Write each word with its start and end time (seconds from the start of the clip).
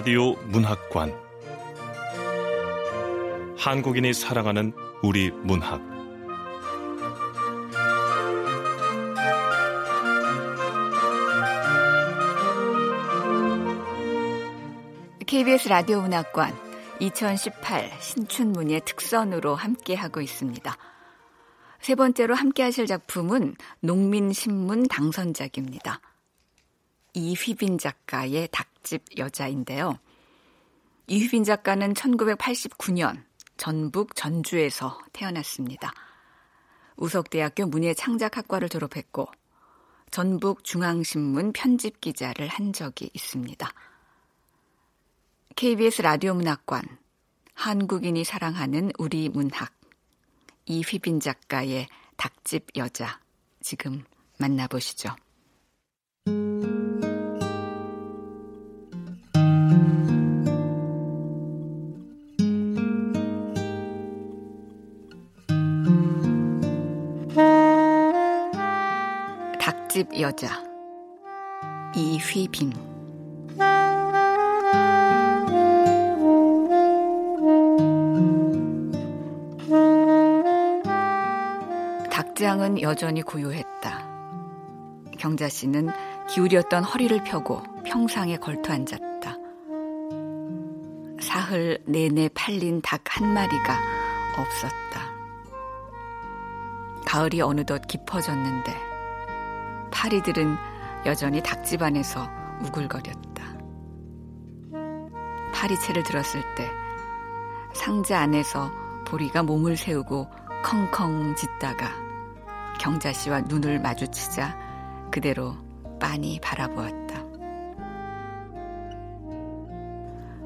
라디오 0.00 0.32
문학관 0.46 1.14
한국인이 3.58 4.14
사랑하는 4.14 4.72
우리 5.02 5.30
문학 5.30 5.78
KBS 15.26 15.68
라디오 15.68 16.00
문학관 16.00 16.56
2018 17.00 17.90
신춘문예 18.00 18.80
특선으로 18.80 19.54
함께하고 19.54 20.22
있습니다. 20.22 20.74
세 21.82 21.94
번째로 21.94 22.34
함께 22.34 22.62
하실 22.62 22.86
작품은 22.86 23.54
농민신문 23.80 24.88
당선작입니다. 24.88 26.00
이휘빈 27.12 27.78
작가의 27.78 28.48
닭집 28.50 29.18
여자인데요. 29.18 29.98
이휘빈 31.06 31.44
작가는 31.44 31.92
1989년 31.92 33.24
전북 33.56 34.14
전주에서 34.14 34.98
태어났습니다. 35.12 35.92
우석대학교 36.96 37.66
문예창작학과를 37.66 38.68
졸업했고 38.68 39.28
전북 40.10 40.64
중앙신문 40.64 41.52
편집 41.52 42.00
기자를 42.00 42.48
한 42.48 42.72
적이 42.72 43.10
있습니다. 43.14 43.68
KBS 45.56 46.02
라디오 46.02 46.34
문학관 46.34 46.82
한국인이 47.54 48.24
사랑하는 48.24 48.92
우리 48.98 49.28
문학 49.28 49.72
이휘빈 50.66 51.20
작가의 51.20 51.88
닭집 52.16 52.68
여자 52.76 53.20
지금 53.60 54.04
만나보시죠. 54.38 55.14
닭집 70.00 70.20
여자 70.20 70.48
이휘빈 71.94 72.72
닭장은 82.10 82.80
여전히 82.80 83.22
고요했다. 83.22 84.08
경자 85.18 85.48
씨는 85.48 85.90
기울였던 86.30 86.84
허리를 86.84 87.22
펴고 87.24 87.62
평상에 87.84 88.38
걸터 88.38 88.72
앉았다. 88.72 89.36
사흘 91.20 91.82
내내 91.86 92.30
팔린 92.34 92.80
닭 92.80 93.02
한 93.10 93.34
마리가 93.34 93.76
없었다. 94.38 95.10
가을이 97.04 97.42
어느덧 97.42 97.82
깊어졌는데 97.86 98.89
파리들은 100.00 100.56
여전히 101.04 101.42
닭집 101.42 101.82
안에서 101.82 102.26
우글거렸다. 102.62 103.44
파리채를 105.52 106.04
들었을 106.04 106.40
때 106.54 106.70
상자 107.74 108.18
안에서 108.20 108.70
보리가 109.06 109.42
몸을 109.42 109.76
세우고 109.76 110.26
컹컹 110.64 111.36
짖다가 111.36 111.90
경자 112.80 113.12
씨와 113.12 113.42
눈을 113.42 113.78
마주치자 113.80 114.56
그대로 115.10 115.54
빤히 116.00 116.40
바라보았다. 116.40 117.20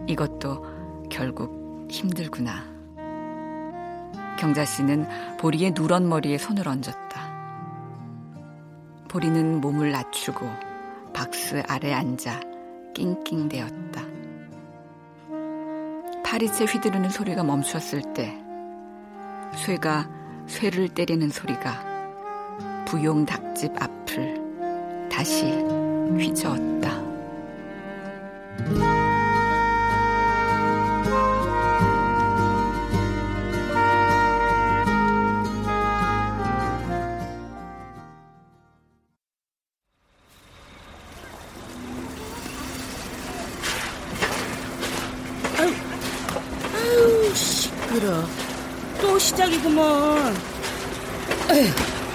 이것도 0.09 1.09
결국 1.09 1.87
힘들구나. 1.89 2.65
경자 4.37 4.65
씨는 4.65 5.07
보리의 5.39 5.75
누런 5.77 6.09
머리에 6.09 6.39
손을 6.39 6.67
얹었다. 6.67 7.04
보리는 9.15 9.61
몸을 9.61 9.93
낮추고 9.93 10.45
박스 11.13 11.63
아래 11.69 11.93
앉아 11.93 12.41
낑낑대었다. 12.95 14.03
파리채 16.25 16.65
휘두르는 16.65 17.11
소리가 17.11 17.45
멈추었을 17.45 18.13
때 18.13 18.37
쇠가 19.55 20.11
쇠를 20.49 20.89
때리는 20.89 21.31
소리가 21.31 21.85
부용 22.87 23.25
닭집 23.25 23.81
앞을 23.81 25.09
다시 25.13 25.45
휘저었다. 26.19 27.04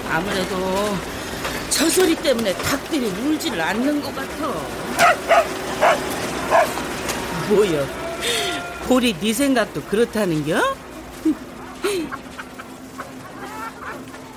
아무래도 0.09 0.55
저 1.69 1.89
소리 1.89 2.15
때문에 2.15 2.53
닭들이 2.53 3.05
울지를 3.07 3.61
않는 3.61 4.01
것 4.01 4.15
같아. 4.15 4.47
뭐여? 7.49 7.85
보리 8.87 9.13
네 9.19 9.33
생각도 9.33 9.81
그렇다는겨? 9.83 10.61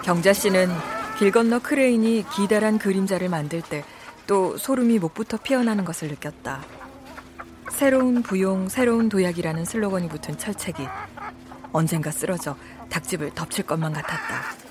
경자 0.02 0.32
씨는 0.32 0.68
길 1.18 1.30
건너 1.30 1.58
크레인이 1.58 2.24
기다란 2.34 2.78
그림자를 2.78 3.28
만들 3.28 3.62
때 3.62 3.84
또 4.26 4.56
소름이 4.56 4.98
목부터 4.98 5.36
피어나는 5.36 5.84
것을 5.84 6.08
느꼈다. 6.08 6.62
새로운 7.70 8.22
부용, 8.22 8.68
새로운 8.68 9.08
도약이라는 9.08 9.64
슬로건이 9.64 10.08
붙은 10.08 10.38
철책이 10.38 10.86
언젠가 11.72 12.10
쓰러져 12.10 12.56
닭집을 12.90 13.32
덮칠 13.34 13.66
것만 13.66 13.92
같았다. 13.92 14.61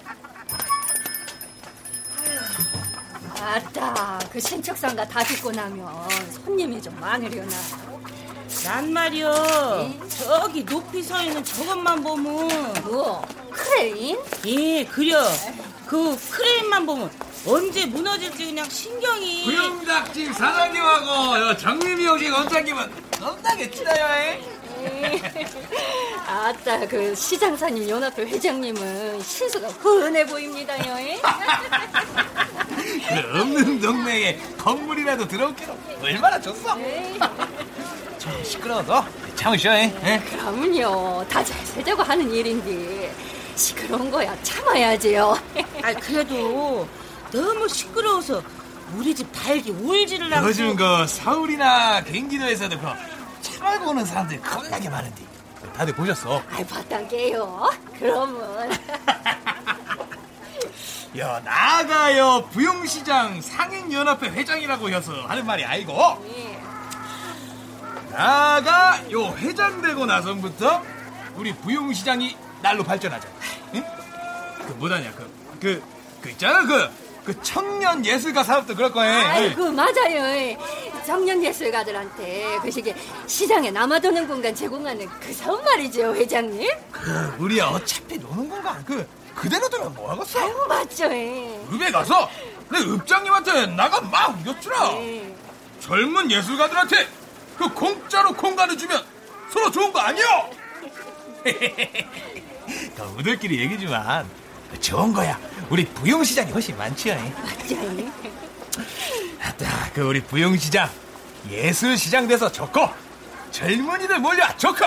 아따, 3.51 4.17
그 4.31 4.39
신축상가 4.39 5.05
다 5.05 5.21
짓고 5.25 5.51
나면 5.51 5.85
손님이 6.45 6.81
좀 6.81 6.97
많으려나. 7.01 7.51
난 8.63 8.93
말이여 8.93 9.89
저기 10.07 10.63
높이 10.65 11.03
서 11.03 11.21
있는 11.21 11.43
저것만 11.43 12.01
보면 12.01 12.73
뭐, 12.85 13.21
크레인? 13.51 14.17
예 14.45 14.85
그려 14.85 15.21
그 15.85 16.17
크레인만 16.29 16.85
보면 16.85 17.11
언제 17.45 17.85
무너질지 17.85 18.45
그냥 18.45 18.69
신경이 18.69 19.43
부용닭집 19.43 20.33
사장님하고 20.33 21.57
정미미용실 21.57 22.31
원장님은 22.31 22.91
겁나게 23.19 23.69
친해요. 23.69 24.50
아따, 26.27 26.87
그 26.87 27.13
시장사님 27.15 27.87
연합회 27.89 28.23
회장님은 28.23 29.21
신수가 29.21 29.67
훤해 29.67 30.25
보입니다요. 30.25 30.95
그 33.07 33.39
없는 33.39 33.81
동네에 33.81 34.39
건물이라도 34.57 35.27
들어올게로 35.27 35.77
얼마나 36.01 36.39
좋소. 36.39 36.63
좀 38.17 38.43
시끄러워서 38.43 39.05
참으셔. 39.35 39.73
예? 39.75 40.21
그러면요, 40.29 41.25
다 41.29 41.43
잘 41.43 41.65
살자고 41.65 42.03
하는 42.03 42.31
일인데 42.31 43.11
시끄러운 43.55 44.09
거야 44.11 44.35
참아야지요. 44.43 45.37
아 45.83 45.93
그래도 45.93 46.87
너무 47.31 47.67
시끄러워서 47.67 48.41
우리 48.95 49.13
집 49.15 49.27
달기 49.31 49.71
울지를 49.71 50.33
않고 50.33 50.47
요즘 50.49 50.75
그 50.75 51.05
서울이나 51.07 52.03
경기도에서도 52.03 52.77
그 52.79 52.87
차말고 53.61 53.91
오는 53.91 54.03
사람들이 54.03 54.41
겁나게 54.41 54.89
많은데 54.89 55.21
다들 55.75 55.93
보셨어? 55.93 56.41
아이, 56.51 56.65
봤단 56.65 57.07
게요. 57.07 57.69
그러면. 57.97 58.71
야 61.17 61.41
나가요 61.43 62.47
부용시장 62.53 63.41
상인연합회 63.41 64.29
회장이라고 64.29 64.89
해서 64.89 65.11
하는 65.27 65.45
말이 65.45 65.65
아니고 65.65 65.93
나가 68.11 68.97
요 69.11 69.25
회장 69.35 69.81
되고 69.81 70.05
나선부터 70.05 70.81
우리 71.35 71.53
부용시장이 71.53 72.37
날로 72.61 72.85
발전하잖아 72.85 73.33
응? 73.75 73.83
그 74.65 74.71
뭐다냐 74.71 75.11
그그 75.11 75.83
그 76.21 76.29
있잖아 76.29 76.61
그, 76.65 76.89
그 77.25 77.41
청년 77.43 78.05
예술가 78.05 78.45
사업도 78.45 78.73
그럴 78.75 78.93
거야 78.93 79.31
아이고 79.31 79.69
맞아요. 79.69 80.55
청년 81.05 81.43
예술가들한테 81.43 82.59
그 82.61 82.71
시기 82.71 82.93
시장에 83.27 83.71
남아도는 83.71 84.27
공간 84.27 84.53
제공하는 84.53 85.07
그 85.19 85.33
사업 85.33 85.63
말이죠, 85.63 86.15
회장님. 86.15 86.69
그 86.91 87.35
우리 87.39 87.59
어차피 87.59 88.17
노는 88.17 88.49
공간 88.49 88.83
그 88.85 89.07
그대로 89.35 89.67
두면 89.69 89.93
뭐하겠어 89.95 90.39
아이고 90.39 90.67
맞죠. 90.67 91.05
예. 91.05 91.59
읍에 91.71 91.91
가서 91.91 92.29
내 92.69 92.79
읍장님한테 92.79 93.67
나가 93.67 94.01
막 94.01 94.45
여쭈라 94.45 94.93
예. 95.01 95.35
젊은 95.79 96.29
예술가들한테 96.29 97.07
그 97.57 97.67
공짜로 97.73 98.33
공간을 98.33 98.77
주면 98.77 99.03
서로 99.51 99.71
좋은 99.71 99.91
거 99.91 99.99
아니야? 99.99 100.49
그 101.43 103.03
우들끼리 103.17 103.59
얘기지만 103.59 104.29
좋은 104.79 105.11
거야. 105.11 105.37
우리 105.69 105.85
부용시장이 105.85 106.51
훨씬 106.51 106.77
많지요. 106.77 107.15
맞아 107.15 107.75
요. 108.79 108.83
그 109.93 110.01
우리 110.01 110.21
부용시장 110.21 110.89
예술시장 111.49 112.27
돼서 112.27 112.51
좋고 112.51 112.87
젊은이들 113.51 114.19
몰려 114.19 114.55
좋고 114.57 114.85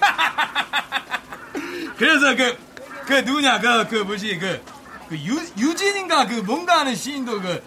그래서 1.96 2.34
그, 2.36 2.56
그 3.06 3.12
누구냐 3.14 3.60
그, 3.60 3.88
그 3.88 3.96
뭐지 3.96 4.38
그, 4.38 4.62
그 5.08 5.16
유, 5.18 5.40
유진인가 5.58 6.26
그 6.26 6.34
뭔가 6.34 6.80
하는 6.80 6.94
시인도 6.94 7.40
그 7.40 7.62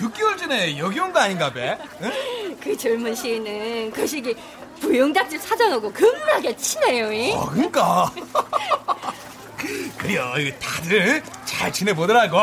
6개월 0.00 0.38
전에 0.38 0.78
여기 0.78 0.98
온 1.00 1.12
거 1.12 1.20
아닌가 1.20 1.52
배? 1.52 1.76
응? 2.02 2.56
그 2.62 2.74
젊은 2.76 3.14
시인은 3.14 3.92
그 3.92 4.06
시기 4.06 4.34
부용닭집 4.80 5.40
사장하고 5.40 5.92
겁나게 5.92 6.56
친해요. 6.56 7.12
이? 7.12 7.32
어, 7.32 7.46
그러니까 7.50 8.10
그래요 9.98 10.32
다들 10.58 11.22
잘 11.44 11.70
지내보더라고 11.72 12.38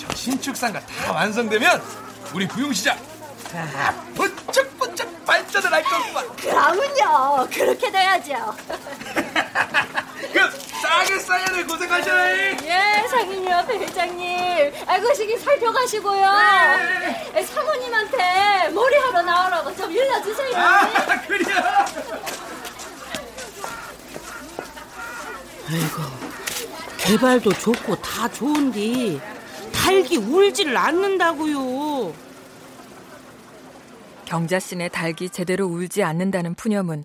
저 0.00 0.14
신축상가 0.14 0.80
다 0.80 1.12
완성되면 1.12 1.82
우리 2.32 2.48
부용시장 2.48 2.96
다 3.52 3.94
번쩍번쩍 4.16 5.26
발전을 5.26 5.72
할 5.72 5.82
거구만 5.82 6.36
그러면요. 6.36 7.46
그렇게 7.52 7.90
돼야죠. 7.90 8.34
그 10.32 10.50
싸게 10.80 11.18
싸야 11.18 11.44
돼 11.46 11.64
고생하셔 11.64 12.10
예, 12.64 13.06
상인이 13.10 13.46
옆에 13.50 13.78
회장님. 13.78 14.72
아이고, 14.86 15.12
시기 15.14 15.36
살펴가시고요. 15.38 16.26
에, 17.34 17.42
사모님한테 17.44 18.68
머리하러 18.70 19.22
나오라고 19.22 19.76
좀 19.76 19.90
일러주세요. 19.90 20.56
아 20.56 21.20
그래요 21.26 21.56
아이고, 25.68 26.02
개발도 26.98 27.52
좋고 27.54 27.96
다 28.00 28.28
좋은데 28.28 29.20
달기 29.90 30.18
울지를 30.18 30.76
않는다고요. 30.76 32.14
경자씨네 34.24 34.88
닭이 34.90 35.30
제대로 35.30 35.66
울지 35.66 36.04
않는다는 36.04 36.54
푸념은 36.54 37.04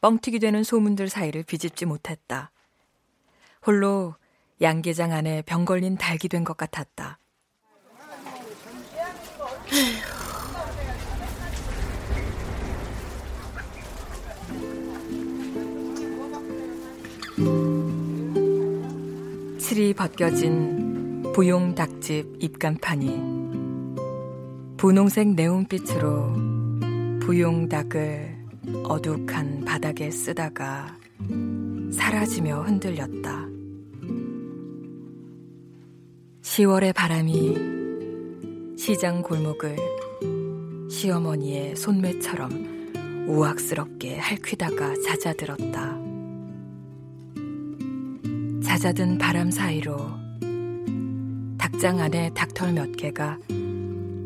뻥튀기 0.00 0.38
되는 0.38 0.64
소문들 0.64 1.10
사이를 1.10 1.42
비집지 1.42 1.84
못했다. 1.84 2.50
홀로 3.66 4.14
양계장 4.62 5.12
안에 5.12 5.42
병 5.42 5.66
걸린 5.66 5.98
닭이 5.98 6.28
된 6.30 6.42
것 6.42 6.56
같았다. 6.56 7.18
칠이 19.58 19.92
벗겨진 19.94 20.91
부용 21.34 21.74
닭집 21.74 22.36
입간판이 22.40 23.08
분홍색 24.76 25.28
네온빛으로 25.28 26.34
부용 27.20 27.70
닭을 27.70 28.36
어둑한 28.84 29.64
바닥에 29.64 30.10
쓰다가 30.10 30.98
사라지며 31.90 32.64
흔들렸다. 32.64 33.46
10월의 36.42 36.94
바람이 36.94 38.76
시장 38.76 39.22
골목을 39.22 39.76
시어머니의 40.90 41.76
손매처럼 41.76 43.26
우악스럽게 43.26 44.18
핥히다가 44.18 44.92
잦아들었다. 45.06 45.98
잦아든 48.62 49.16
바람 49.16 49.50
사이로 49.50 50.21
닭장 51.72 52.00
안에 52.00 52.30
닭털 52.34 52.72
몇 52.74 52.92
개가 52.96 53.38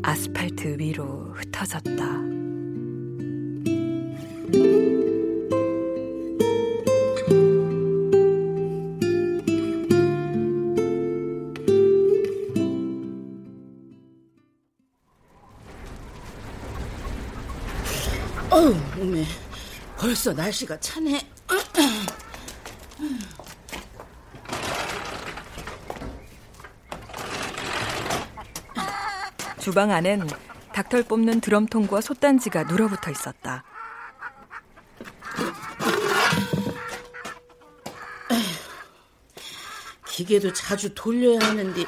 아스팔트 0.03 0.75
위로 0.79 1.31
흩어졌다. 1.33 2.05
어우, 18.51 18.75
벌써 19.97 20.33
날씨가 20.33 20.79
차네. 20.79 21.21
주방 29.67 29.91
안엔 29.91 30.25
닭털 30.71 31.03
뽑는 31.03 31.41
드럼통과 31.41 31.99
솥단지가 31.99 32.63
눌어붙어 32.63 33.11
있었다. 33.11 33.65
기계도 40.07 40.53
자주 40.53 40.95
돌려야 40.95 41.39
하는데. 41.41 41.83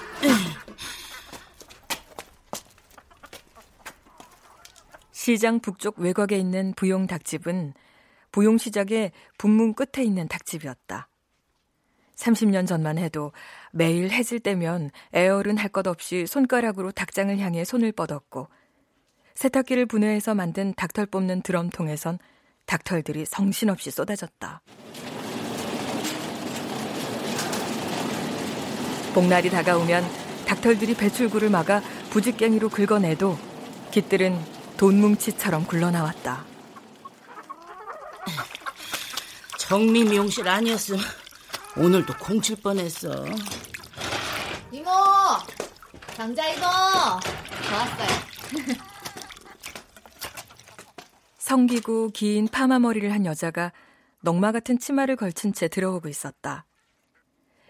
시장 5.13 5.61
북쪽 5.61 5.99
외곽에 5.99 6.37
있는 6.37 6.73
부용 6.75 7.07
닭집은 7.07 7.75
부용시장의 8.33 9.13
분문 9.37 9.73
끝에 9.73 10.03
있는 10.03 10.27
닭집이었다. 10.27 11.07
30년 12.19 12.67
전만 12.67 12.97
해도 12.97 13.31
매일 13.71 14.11
해질 14.11 14.39
때면 14.39 14.91
애얼은 15.15 15.57
할것 15.57 15.87
없이 15.87 16.27
손가락으로 16.27 16.91
닭장을 16.91 17.37
향해 17.39 17.63
손을 17.63 17.91
뻗었고 17.91 18.47
세탁기를 19.35 19.85
분해해서 19.85 20.35
만든 20.35 20.73
닭털 20.75 21.05
뽑는 21.05 21.41
드럼통에선 21.41 22.19
닭털들이 22.65 23.25
성신없이 23.25 23.89
쏟아졌다. 23.89 24.61
복날이 29.13 29.49
다가오면 29.49 30.03
닭털들이 30.45 30.93
배출구를 30.95 31.49
막아 31.49 31.81
부직갱이로 32.09 32.69
긁어내도 32.69 33.37
깃들은 33.91 34.37
돈뭉치처럼 34.77 35.65
굴러나왔다. 35.65 36.45
정미 39.57 40.03
미용실 40.03 40.47
아니었으면 40.47 40.99
오늘도 41.81 42.13
공칠 42.17 42.57
뻔했어. 42.57 43.09
이모! 44.69 44.91
장자 46.13 46.45
이모! 46.49 46.61
좋았어요. 47.69 48.09
성기고 51.37 52.09
긴 52.09 52.49
파마 52.49 52.79
머리를 52.79 53.09
한 53.13 53.25
여자가 53.25 53.71
넉마 54.19 54.51
같은 54.51 54.77
치마를 54.77 55.15
걸친 55.15 55.53
채 55.53 55.69
들어오고 55.69 56.09
있었다. 56.09 56.65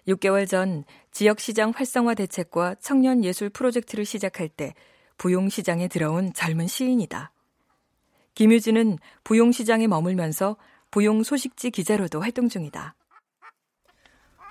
6개월 0.07 0.49
전 0.49 0.85
지역시장 1.11 1.73
활성화 1.75 2.15
대책과 2.15 2.77
청년 2.81 3.23
예술 3.23 3.51
프로젝트를 3.51 4.05
시작할 4.05 4.49
때 4.49 4.73
부용시장에 5.19 5.87
들어온 5.87 6.33
젊은 6.33 6.65
시인이다. 6.65 7.31
김유진은 8.33 8.97
부용시장에 9.23 9.85
머물면서 9.85 10.57
부용 10.89 11.21
소식지 11.21 11.69
기자로도 11.69 12.21
활동 12.21 12.49
중이다. 12.49 12.95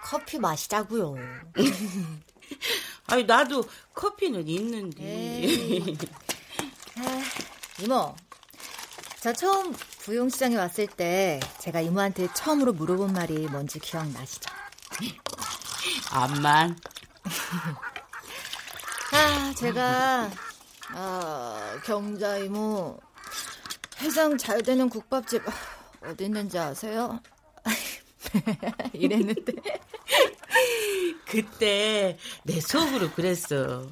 커피 0.09 0.39
마시자고요. 0.39 1.17
아니 3.09 3.25
나도 3.25 3.63
커피는 3.93 4.49
있는데. 4.49 5.85
아, 6.97 7.23
이모, 7.83 8.17
저 9.21 9.35
처음 9.35 9.75
부용시장에 9.75 10.57
왔을 10.57 10.87
때 10.87 11.39
제가 11.59 11.83
이모한테 11.83 12.29
처음으로 12.33 12.73
물어본 12.73 13.13
말이 13.13 13.49
뭔지 13.49 13.79
기억나시죠? 13.79 14.51
암만. 16.11 16.79
아, 19.13 19.55
제가 19.59 20.31
아, 20.95 21.81
경자 21.85 22.39
이모 22.39 22.99
해장 23.99 24.39
잘 24.39 24.63
되는 24.63 24.89
국밥집 24.89 25.43
어디 26.03 26.25
있는지 26.25 26.59
아세요? 26.59 27.21
이랬는데 28.95 29.53
그때 31.27 32.19
내 32.45 32.61
속으로 32.61 33.11
그랬어. 33.11 33.89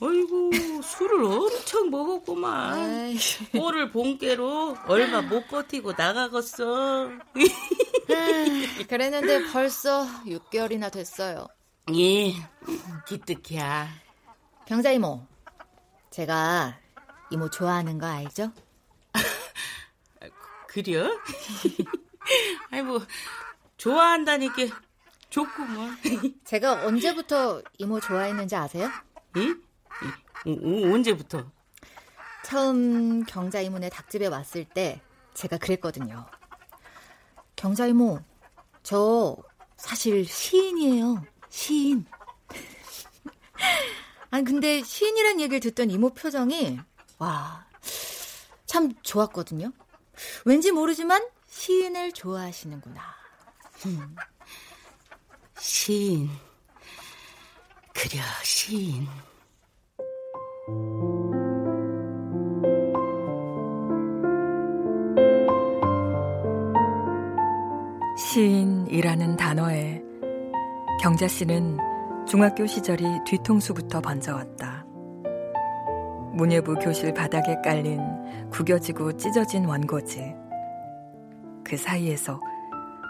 어이구 0.00 0.80
술을 0.82 1.24
엄청 1.24 1.90
먹었구만. 1.90 3.14
꼴을 3.52 3.92
본께로 3.92 4.76
얼마 4.86 5.22
못 5.22 5.46
버티고 5.46 5.92
나가겠어. 5.96 7.08
아, 7.08 8.84
그랬는데 8.88 9.52
벌써 9.52 10.04
6개월이나 10.24 10.90
됐어요. 10.90 11.46
예, 11.94 12.32
기특이야. 13.06 13.88
경자 14.66 14.90
이모, 14.90 15.24
제가 16.10 16.78
이모 17.30 17.48
좋아하는 17.50 17.98
거 17.98 18.06
알죠? 18.06 18.50
그려? 20.66 21.06
아이 22.70 22.82
뭐 22.82 23.04
좋아한다니까 23.76 24.62
좋구먼. 25.32 25.96
제가 26.44 26.84
언제부터 26.86 27.62
이모 27.78 27.98
좋아했는지 28.00 28.54
아세요? 28.54 28.90
이? 29.34 29.54
이, 30.44 30.84
언제부터? 30.84 31.50
처음 32.44 33.24
경자 33.24 33.60
이모네 33.62 33.88
닭집에 33.88 34.26
왔을 34.26 34.66
때 34.66 35.00
제가 35.32 35.56
그랬거든요. 35.56 36.26
경자 37.56 37.86
이모, 37.86 38.20
저 38.82 39.36
사실 39.78 40.26
시인이에요. 40.26 41.24
시인. 41.48 42.04
아니 44.30 44.44
근데 44.44 44.82
시인이란 44.82 45.40
얘기를 45.40 45.60
듣던 45.60 45.90
이모 45.90 46.10
표정이 46.10 46.78
와, 47.18 47.66
참 48.66 48.92
좋았거든요. 49.02 49.72
왠지 50.44 50.72
모르지만 50.72 51.26
시인을 51.48 52.12
좋아하시는구나. 52.12 53.00
시인. 55.64 56.28
그려, 57.94 58.20
시인. 58.42 59.06
시인이라는 68.18 69.36
단어에 69.36 70.02
경자 71.00 71.28
씨는 71.28 71.78
중학교 72.26 72.66
시절이 72.66 73.04
뒤통수부터 73.24 74.00
번져왔다. 74.00 74.84
문예부 76.32 76.74
교실 76.80 77.14
바닥에 77.14 77.54
깔린 77.62 78.00
구겨지고 78.50 79.16
찢어진 79.16 79.66
원고지. 79.66 80.34
그 81.62 81.76
사이에서 81.76 82.40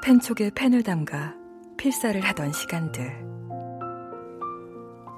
펜촉에 0.05 0.51
펜을 0.55 0.83
담가 0.83 1.41
필사를 1.77 2.21
하던 2.21 2.53
시간들. 2.53 3.33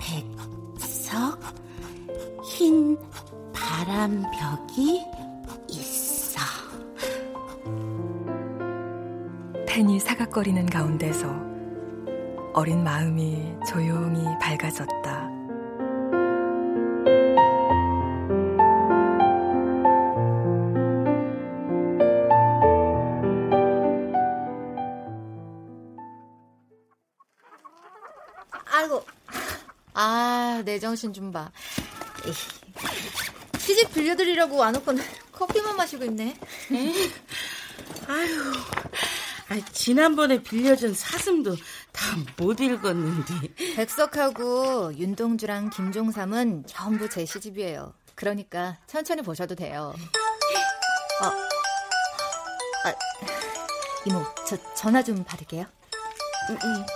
백석 0.01 1.39
흰 2.45 2.97
바람벽이 3.53 5.03
있어. 5.71 6.41
펜이 9.67 9.99
사각거리는 9.99 10.67
가운데서 10.67 11.27
어린 12.53 12.85
마음이 12.85 13.57
조용히 13.67 14.23
밝아졌다. 14.41 15.24
정신 30.85 31.15
좀 31.15 31.33
봐. 31.33 31.51
시집 33.59 33.95
빌려드리려고 33.95 34.57
와놓고는 34.57 35.03
커피만 35.33 35.77
마시고 35.79 36.05
있네. 36.05 36.39
아유, 38.07 38.53
아, 39.49 39.65
지난번에 39.73 40.43
빌려준 40.43 40.93
사슴도 40.93 41.57
다 41.91 42.05
못 42.37 42.61
읽었는데. 42.61 43.55
백석하고 43.77 44.95
윤동주랑 44.99 45.71
김종삼은 45.71 46.65
전부 46.67 47.09
제 47.09 47.25
시집이에요. 47.25 47.95
그러니까 48.15 48.77
천천히 48.87 49.23
보셔도 49.23 49.55
돼요. 49.55 49.95
어, 51.23 51.27
아, 51.27 52.95
이모, 54.05 54.23
저 54.47 54.59
전화 54.75 55.03
좀 55.03 55.25
받을게요. 55.25 55.65
응, 56.51 56.59
응. 56.63 56.87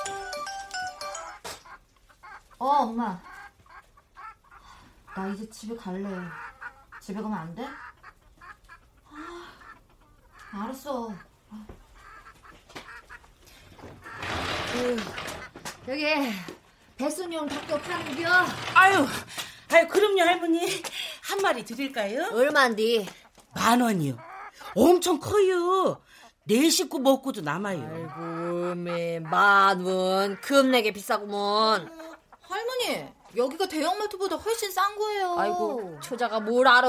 어, 2.58 2.66
엄마. 2.82 3.18
나 5.14 5.28
이제 5.28 5.48
집에 5.50 5.76
갈래. 5.76 6.06
집에 7.00 7.20
가면 7.20 7.38
안 7.38 7.54
돼? 7.54 7.66
아, 10.52 10.64
알았어. 10.64 11.12
여기 15.88 16.04
배순용 16.96 17.48
닭도 17.48 17.78
파는겨? 17.80 18.28
아유, 18.74 19.06
아유, 19.72 19.88
그럼요, 19.88 20.20
할머니. 20.22 20.82
한 21.22 21.38
마리 21.42 21.64
드릴까요? 21.64 22.28
얼만디? 22.32 23.08
만 23.54 23.80
원이요. 23.80 24.16
엄청 24.74 25.18
커요. 25.18 26.00
네 26.44 26.70
식구 26.70 26.98
먹고도 27.00 27.42
남아요. 27.42 27.82
아이고, 27.92 28.74
매 28.76 29.20
만원 29.20 30.40
겁내게 30.40 30.92
비싸구먼. 30.92 31.97
여기가 33.36 33.68
대형마트보다 33.68 34.36
훨씬 34.36 34.70
싼 34.70 34.96
거예요. 34.96 35.34
아이고, 35.38 35.98
처자가 36.02 36.40
뭘 36.40 36.66
알아. 36.66 36.88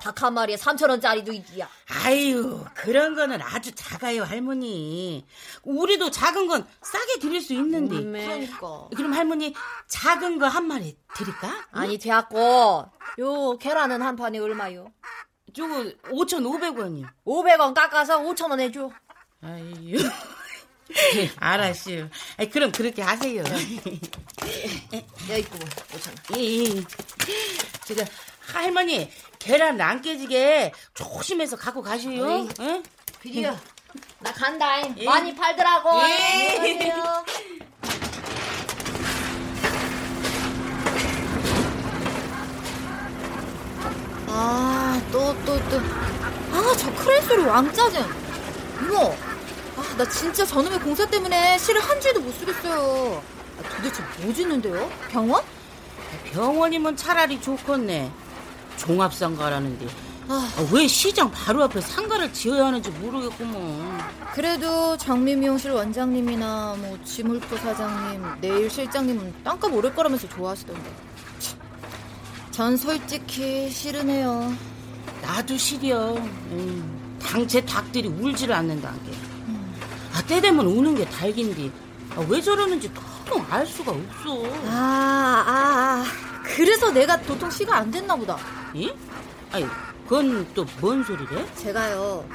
닭 0.00 0.20
한 0.22 0.34
마리에 0.34 0.56
3천 0.56 0.90
원짜리도 0.90 1.32
있기야. 1.32 1.68
아유, 2.04 2.64
그런 2.74 3.14
거는 3.14 3.40
아주 3.40 3.72
작아요, 3.72 4.24
할머니. 4.24 5.24
우리도 5.62 6.10
작은 6.10 6.48
건 6.48 6.66
싸게 6.82 7.20
드릴 7.20 7.40
수 7.40 7.52
있는데. 7.52 8.02
그러니까. 8.02 8.88
그럼 8.96 9.12
할머니, 9.12 9.54
작은 9.86 10.40
거 10.40 10.46
한 10.48 10.66
마리 10.66 10.96
드릴까? 11.14 11.66
아니, 11.70 11.98
되었고. 11.98 12.90
요 13.20 13.56
계란은 13.58 14.02
한 14.02 14.16
판에 14.16 14.38
얼마요? 14.40 14.90
저거 15.54 15.84
5,500원이요. 16.10 17.06
500원 17.24 17.72
깎아서 17.74 18.18
5천 18.22 18.50
원 18.50 18.58
해줘. 18.58 18.90
아유. 19.42 19.98
알았어요. 21.38 22.08
아이, 22.38 22.50
그럼 22.50 22.72
그렇게 22.72 23.02
하세요. 23.02 23.42
여기 23.44 25.40
있고 25.40 25.58
5천 25.58 26.30
원. 26.30 26.40
예, 26.40 26.64
예. 26.64 26.84
지금 27.84 28.04
할머니 28.40 29.10
계란 29.38 29.80
안 29.80 30.02
깨지게 30.02 30.72
조심해서 30.94 31.56
갖고 31.56 31.82
가시오. 31.82 32.48
응? 32.60 32.82
그래요. 33.20 33.58
나 34.20 34.32
간다잉. 34.32 34.94
예. 34.98 35.04
많이 35.04 35.34
팔더라고. 35.34 35.90
예. 36.08 36.92
아, 44.34 45.00
또, 45.12 45.34
또, 45.44 45.58
또. 45.68 45.78
아, 46.52 46.74
저 46.78 46.92
크레인 46.94 47.22
소리 47.22 47.42
왕짜증. 47.44 48.02
이모, 48.82 48.98
아, 48.98 49.31
나 49.96 50.08
진짜 50.08 50.44
저놈의 50.44 50.80
공사 50.80 51.06
때문에 51.06 51.58
시를 51.58 51.80
한 51.80 52.00
줄도 52.00 52.20
못 52.20 52.32
쓰겠어요. 52.38 53.22
아, 53.58 53.76
도대체 53.76 54.02
뭐 54.20 54.32
짓는데요? 54.32 54.90
병원? 55.10 55.42
병원이면 56.32 56.96
차라리 56.96 57.40
좋겠네. 57.40 58.10
종합상가라는데. 58.78 59.86
아, 60.28 60.48
왜 60.72 60.86
시장 60.86 61.30
바로 61.30 61.62
앞에 61.64 61.80
상가를 61.80 62.32
지어야 62.32 62.66
하는지 62.66 62.90
모르겠구먼. 62.90 63.98
그래도 64.34 64.96
정미미용실 64.96 65.72
원장님이나 65.72 66.76
뭐 66.78 66.98
지물포 67.04 67.56
사장님, 67.58 68.24
네일 68.40 68.70
실장님은 68.70 69.42
땅값 69.44 69.72
오를 69.74 69.94
거라면서 69.94 70.26
좋아하시던데. 70.28 70.90
참, 71.38 71.58
전 72.50 72.76
솔직히 72.76 73.68
싫으네요. 73.70 74.54
나도 75.20 75.56
시려. 75.58 76.14
음, 76.14 77.18
당체 77.22 77.60
닭들이 77.64 78.08
울지를 78.08 78.54
않는다는 78.54 79.04
게. 79.04 79.31
아, 80.14 80.22
때 80.26 80.40
되면 80.40 80.66
우는 80.66 80.94
게 80.94 81.04
닭인데. 81.06 81.70
아, 82.16 82.20
왜 82.28 82.40
저러는지 82.40 82.92
도통 82.92 83.44
알 83.48 83.66
수가 83.66 83.92
없어. 83.92 84.44
아, 84.66 85.44
아, 85.46 85.52
아. 85.52 86.04
그래서 86.44 86.90
내가 86.90 87.20
도통 87.22 87.50
시가 87.50 87.76
안 87.78 87.90
됐나 87.90 88.14
보다. 88.16 88.36
예? 88.76 88.94
아니, 89.52 89.66
그건 90.04 90.46
또 90.54 90.64
뭔 90.80 91.02
소리래? 91.04 91.46
제가요, 91.56 92.28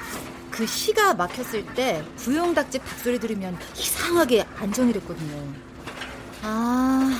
그 0.49 0.65
시가 0.65 1.13
막혔을 1.13 1.65
때 1.75 2.03
부용닭집 2.15 2.83
닭소리 2.83 3.19
들으면 3.19 3.57
이상하게 3.75 4.45
안정이 4.59 4.93
됐거든요. 4.93 5.43
아, 6.41 7.19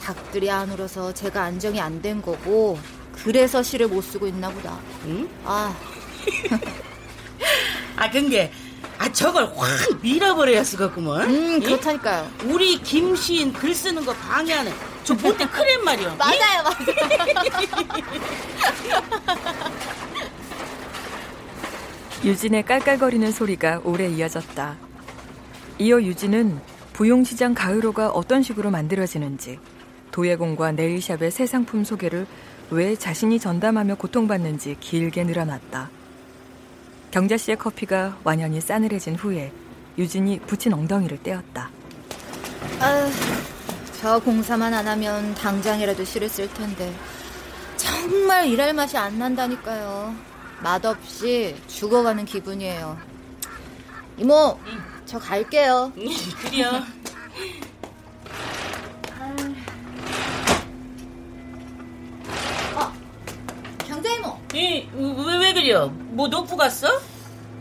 닭들이 0.00 0.50
안 0.50 0.70
울어서 0.70 1.12
제가 1.12 1.42
안정이 1.44 1.80
안 1.80 2.00
된 2.02 2.22
거고, 2.22 2.78
그래서 3.24 3.62
시를 3.62 3.88
못 3.88 4.02
쓰고 4.02 4.26
있나 4.28 4.50
보다. 4.50 4.78
응? 5.06 5.28
아, 5.44 5.74
아, 7.96 8.10
근게, 8.10 8.52
아, 9.02 9.10
저걸 9.10 9.52
확 9.56 9.68
밀어버려야 10.00 10.62
쓰겠구먼. 10.62 11.28
음, 11.28 11.60
그렇다니까요. 11.60 12.30
우리 12.44 12.80
김시인 12.80 13.52
글 13.52 13.74
쓰는 13.74 14.04
거 14.04 14.14
방해하는 14.14 14.72
저 15.02 15.12
못된 15.14 15.50
크렘 15.50 15.84
말이야. 15.84 16.14
맞아요, 16.14 16.62
맞아요. 16.62 16.76
유진의 22.24 22.62
깔깔거리는 22.62 23.32
소리가 23.32 23.80
오래 23.82 24.08
이어졌다. 24.08 24.76
이어 25.80 26.00
유진은 26.00 26.60
부용시장 26.92 27.54
가을호가 27.54 28.10
어떤 28.10 28.44
식으로 28.44 28.70
만들어지는지, 28.70 29.58
도예공과 30.12 30.70
네일샵의 30.72 31.32
새 31.32 31.46
상품 31.46 31.82
소개를 31.82 32.28
왜 32.70 32.94
자신이 32.94 33.40
전담하며 33.40 33.96
고통받는지 33.96 34.76
길게 34.78 35.24
늘어났다. 35.24 35.90
경자 37.12 37.36
씨의 37.36 37.58
커피가 37.58 38.16
완연히 38.24 38.58
싸늘해진 38.58 39.16
후에 39.16 39.52
유진이 39.98 40.40
붙인 40.46 40.72
엉덩이를 40.72 41.22
떼었다. 41.22 41.70
아, 42.80 43.10
저 44.00 44.18
공사만 44.18 44.72
안 44.72 44.88
하면 44.88 45.34
당장이라도 45.34 46.04
실을 46.04 46.30
쓸 46.30 46.52
텐데 46.54 46.90
정말 47.76 48.48
일할 48.48 48.72
맛이 48.72 48.96
안 48.96 49.18
난다니까요. 49.18 50.14
맛없이 50.62 51.54
죽어가는 51.66 52.24
기분이에요. 52.24 52.96
이모, 54.16 54.58
저 55.04 55.18
갈게요. 55.18 55.92
그래요. 56.40 56.82
이, 64.54 64.86
왜, 64.94 65.36
왜 65.38 65.52
그래요? 65.54 65.88
뭐 66.10 66.28
놓고 66.28 66.56
갔어? 66.56 66.86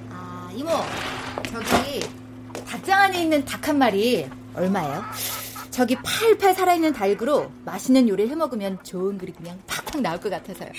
아, 0.10 0.50
이모. 0.54 0.70
저기 1.52 2.02
닭장 2.68 3.00
안에 3.02 3.22
있는 3.24 3.46
닭 3.46 3.68
한 3.68 3.78
마리 3.78 4.28
얼마예요? 4.54 5.04
저기 5.70 5.96
팔팔 5.96 6.54
살아있는 6.56 6.92
닭으로 6.92 7.50
맛있는 7.64 8.10
요리를 8.10 8.30
해 8.32 8.36
먹으면 8.36 8.78
좋은 8.84 9.18
그릇 9.18 9.38
그냥 9.38 9.58
팍팍 9.68 10.02
나올 10.02 10.20
것 10.20 10.30
같아서요. 10.30 10.70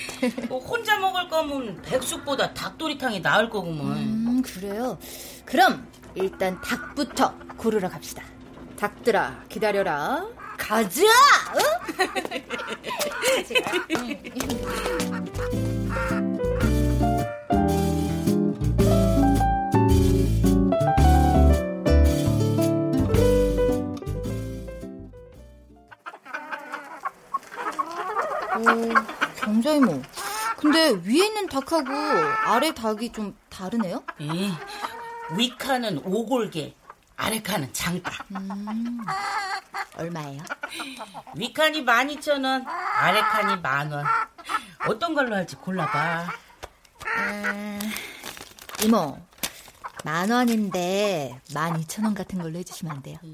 뭐 0.47 0.59
혼자 0.63 0.99
먹을 0.99 1.27
거면 1.29 1.81
백숙보다 1.81 2.53
닭도리탕이 2.53 3.21
나을 3.21 3.49
거구먼. 3.49 3.97
음, 3.97 4.41
그래요. 4.43 4.99
그럼 5.45 5.87
일단 6.13 6.61
닭부터 6.61 7.33
고르러 7.57 7.89
갑시다. 7.89 8.23
닭들아, 8.77 9.45
기다려라. 9.49 10.25
가자! 10.57 11.01
응? 11.55 12.73
오, 28.55 28.93
경자 29.35 29.73
이모. 29.73 30.01
근데 30.57 30.91
위에 30.91 31.25
있는 31.25 31.47
닭하고 31.47 31.91
아래 32.45 32.73
닭이 32.73 33.11
좀 33.11 33.35
다르네요? 33.49 34.03
이, 34.19 34.49
위카는 35.35 36.01
오골개, 36.05 36.73
아래카는 37.15 37.71
장닭. 37.73 38.13
얼마예요? 39.97 40.41
위칸이 41.35 41.85
12,000원, 41.85 42.65
아래칸이 42.67 43.61
만원. 43.61 44.05
어떤 44.87 45.13
걸로 45.13 45.35
할지 45.35 45.55
골라봐. 45.55 46.27
아, 47.15 47.79
이모, 48.83 49.17
만 50.03 50.29
원인데 50.31 51.39
만 51.53 51.79
이천 51.79 52.05
원 52.05 52.13
같은 52.13 52.41
걸로 52.41 52.57
해주시면 52.59 52.95
안 52.95 53.01
돼요? 53.03 53.17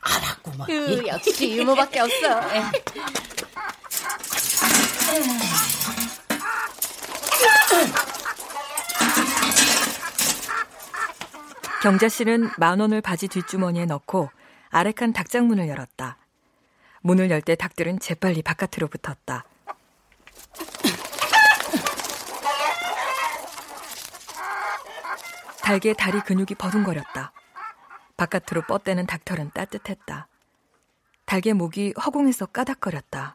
알았구먼. 0.00 0.70
으, 0.70 1.06
역시 1.06 1.50
이모밖에 1.60 2.00
없어. 2.00 2.40
경자 11.82 12.08
씨는 12.08 12.50
만 12.58 12.80
원을 12.80 13.00
바지 13.00 13.28
뒷주머니에 13.28 13.84
넣고 13.86 14.30
아래칸 14.70 15.12
닭장문을 15.12 15.68
열었다. 15.68 16.16
문을 17.02 17.30
열 17.30 17.40
때 17.42 17.54
닭들은 17.54 18.00
재빨리 18.00 18.42
바깥으로 18.42 18.88
붙었다. 18.88 19.44
닭의 25.62 25.94
다리 25.98 26.20
근육이 26.20 26.54
버둥거렸다. 26.58 27.32
바깥으로 28.16 28.62
뻗대는 28.62 29.06
닭털은 29.06 29.50
따뜻했다. 29.52 30.28
닭의 31.26 31.54
목이 31.54 31.92
허공에서 32.04 32.46
까닥거렸다. 32.46 33.34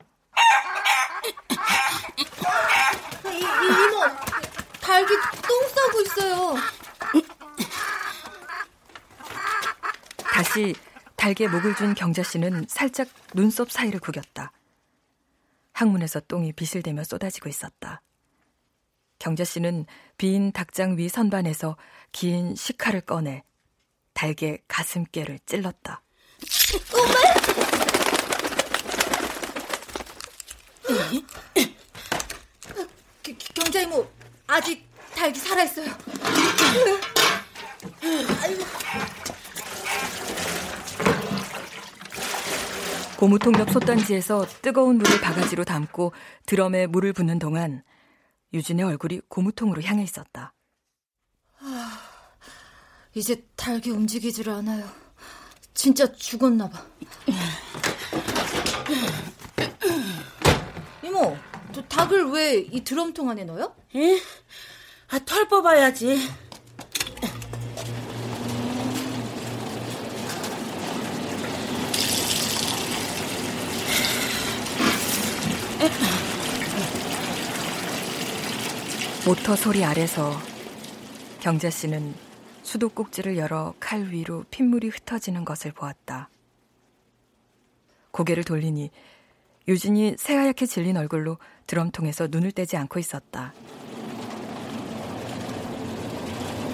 이, 3.25 3.37
이모, 3.39 4.01
닭이 4.81 5.07
똥 5.47 5.67
싸고 5.75 6.01
있어요. 6.01 6.55
다시 10.43 10.73
닭의 11.17 11.49
목을 11.49 11.75
준 11.75 11.93
경자 11.93 12.23
씨는 12.23 12.65
살짝 12.67 13.07
눈썹 13.35 13.69
사이를 13.69 13.99
구겼다. 13.99 14.51
항문에서 15.71 16.19
똥이 16.21 16.53
비실대며 16.53 17.03
쏟아지고 17.03 17.47
있었다. 17.47 18.01
경자 19.19 19.43
씨는 19.43 19.85
빈 20.17 20.51
닭장 20.51 20.97
위 20.97 21.09
선반에서 21.09 21.77
긴 22.11 22.55
식칼을 22.55 23.01
꺼내 23.01 23.43
닭의 24.15 24.63
가슴께를 24.67 25.37
찔렀다. 25.45 26.01
기- 31.11 31.23
기- 33.21 33.37
경자 33.53 33.81
이모, 33.81 34.09
아직 34.47 34.89
닭이 35.15 35.37
살아있어요. 35.37 35.85
고 35.85 36.01
무통 43.27 43.53
옆 43.59 43.69
솥단지에서 43.71 44.45
뜨거운 44.61 44.97
물을 44.97 45.19
바가지로 45.21 45.63
담고 45.63 46.13
드럼에 46.45 46.87
물을 46.87 47.13
붓는 47.13 47.39
동안 47.39 47.83
유진의 48.53 48.85
얼굴이 48.85 49.21
고무통으로 49.29 49.81
향해 49.83 50.03
있었다. 50.03 50.53
이제 53.13 53.45
닭이 53.55 53.89
움직이지를 53.89 54.53
않아요. 54.53 54.87
진짜 55.73 56.11
죽었나 56.11 56.69
봐. 56.69 56.83
이모, 61.03 61.37
저 61.73 61.81
닭을 61.83 62.25
왜 62.31 62.67
이 62.71 62.83
드럼통 62.83 63.29
안에 63.29 63.43
넣어요? 63.45 63.75
에? 63.95 64.19
아, 65.09 65.19
털 65.25 65.47
뽑아야지. 65.47 66.17
모터 79.23 79.55
소리 79.55 79.85
아래서 79.85 80.35
경자 81.41 81.69
씨는 81.69 82.15
수도꼭지를 82.63 83.37
열어 83.37 83.75
칼 83.79 84.01
위로 84.09 84.43
핏물이 84.49 84.89
흩어지는 84.89 85.45
것을 85.45 85.71
보았다. 85.71 86.29
고개를 88.09 88.43
돌리니 88.43 88.89
유진이 89.67 90.15
새하얗게 90.17 90.65
질린 90.65 90.97
얼굴로 90.97 91.37
드럼통에서 91.67 92.29
눈을 92.31 92.51
떼지 92.51 92.77
않고 92.77 92.97
있었다. 92.97 93.53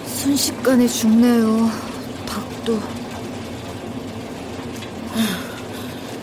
순식간에 0.05 0.87
죽네요. 0.87 1.69
닭도. 2.25 2.79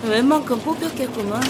웬만큼 0.08 0.58
뽑혔겠구만. 0.60 1.42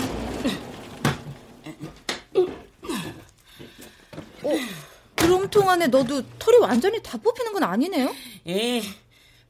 드럼통 5.16 5.68
안에 5.70 5.86
넣어도 5.88 6.22
털이 6.38 6.58
완전히 6.58 7.02
다 7.02 7.16
뽑히는 7.18 7.52
건 7.52 7.62
아니네요? 7.64 8.14
에, 8.46 8.82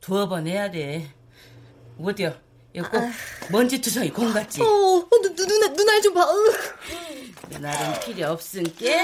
두어 0.01 0.29
번 0.29 0.47
해야 0.47 0.71
돼. 0.71 1.11
어디야? 2.01 2.39
이거 2.75 2.91
꼭 2.91 3.09
먼지 3.51 3.81
투성이 3.81 4.11
공 4.11 4.33
같지? 4.33 4.61
어, 4.61 4.65
어 4.65 5.09
누, 5.23 5.35
누, 5.35 5.47
누나, 5.47 5.69
눈알 5.69 6.03
좀 6.03 6.15
봐. 6.15 6.23
으. 6.23 7.59
나름 7.61 8.01
필요 8.01 8.31
없은게. 8.33 8.99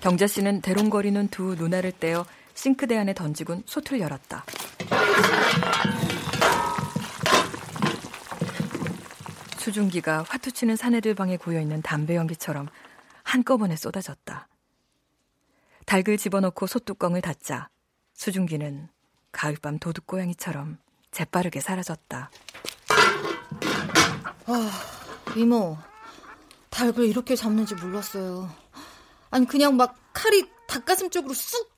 경자 0.00 0.26
씨는 0.26 0.62
대롱거리는 0.62 1.28
두 1.28 1.54
누나를 1.54 1.92
떼어 1.92 2.26
싱크대 2.54 2.96
안에 2.98 3.14
던지곤 3.14 3.62
솥을 3.66 4.00
열었다. 4.00 4.44
수증기가 9.62 10.24
화투치는 10.28 10.74
사내들 10.74 11.14
방에 11.14 11.36
고여있는 11.36 11.82
담배 11.82 12.16
연기처럼 12.16 12.68
한꺼번에 13.22 13.76
쏟아졌다. 13.76 14.48
닭을 15.86 16.18
집어넣고 16.18 16.66
솥뚜껑을 16.66 17.20
닫자 17.20 17.68
수증기는 18.12 18.88
가을밤 19.30 19.78
도둑고양이처럼 19.78 20.78
재빠르게 21.12 21.60
사라졌다. 21.60 22.30
이모, 25.36 25.78
닭을 26.70 27.04
이렇게 27.04 27.36
잡는지 27.36 27.76
몰랐어요. 27.76 28.50
아니, 29.30 29.46
그냥 29.46 29.76
막 29.76 29.96
칼이 30.12 30.44
닭가슴 30.66 31.08
쪽으로 31.08 31.34
쑥 31.34 31.70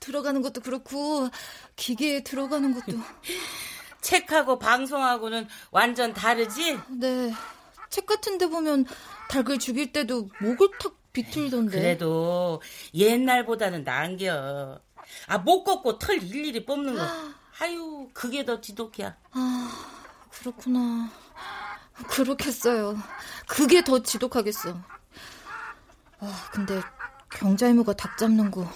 들어가는 0.00 0.42
것도 0.42 0.60
그렇고, 0.60 1.30
기계에 1.76 2.22
들어가는 2.22 2.74
것도. 2.74 2.98
책하고 4.02 4.58
방송하고는 4.58 5.48
완전 5.70 6.12
다르지? 6.12 6.78
네, 6.90 7.32
책 7.88 8.04
같은 8.04 8.36
데 8.36 8.46
보면 8.46 8.84
닭을 9.30 9.58
죽일 9.58 9.92
때도 9.92 10.28
목을 10.40 10.68
탁 10.78 10.94
비틀던데. 11.12 11.78
그래도 11.78 12.60
옛날보다는 12.94 13.84
나은겨. 13.84 14.80
아, 15.26 15.38
목 15.38 15.64
꺾고 15.64 15.98
털 15.98 16.22
일일이 16.22 16.64
뽑는 16.64 16.96
거. 16.96 17.02
아유, 17.60 18.08
그게 18.12 18.44
더 18.44 18.60
지독이야. 18.60 19.16
아, 19.32 19.86
그렇구나. 20.30 21.10
그렇겠어요. 22.08 22.96
그게 23.46 23.84
더 23.84 24.02
지독하겠어. 24.02 24.78
아, 26.20 26.48
근데 26.50 26.80
경자이모가 27.30 27.92
닭 27.92 28.16
잡는 28.18 28.50
거 28.50 28.66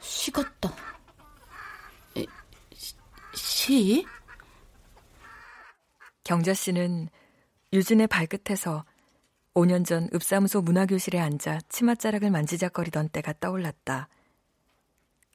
식었다. 0.00 0.74
시? 3.34 4.06
경자 6.24 6.54
씨는 6.54 7.08
유진의 7.72 8.06
발끝에서 8.06 8.84
5년 9.54 9.84
전 9.84 10.08
읍사무소 10.14 10.62
문화교실에 10.62 11.18
앉아 11.18 11.60
치맛자락을 11.68 12.30
만지작거리던 12.30 13.10
때가 13.10 13.34
떠올랐다. 13.40 14.08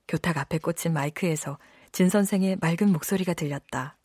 교탁 0.08 0.38
앞에 0.38 0.58
꽂힌 0.60 0.94
마이크에서 0.94 1.58
진 1.92 2.10
선생의 2.10 2.58
맑은 2.62 2.92
목소리가 2.92 3.34
들렸다. 3.34 3.98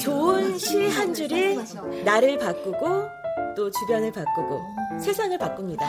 좋은 0.00 0.58
시 0.58 0.88
한 0.88 1.12
줄이 1.12 1.56
나를 2.04 2.38
바꾸고 2.38 3.08
또 3.56 3.70
주변을 3.70 4.12
바꾸고 4.12 4.62
세상을 5.00 5.36
바꿉니다. 5.38 5.86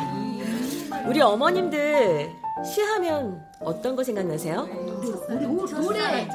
우리 1.05 1.21
어머님들 1.21 2.31
시하면 2.65 3.45
어떤 3.59 3.95
거 3.95 4.03
생각나세요? 4.03 4.67
노래, 5.79 6.27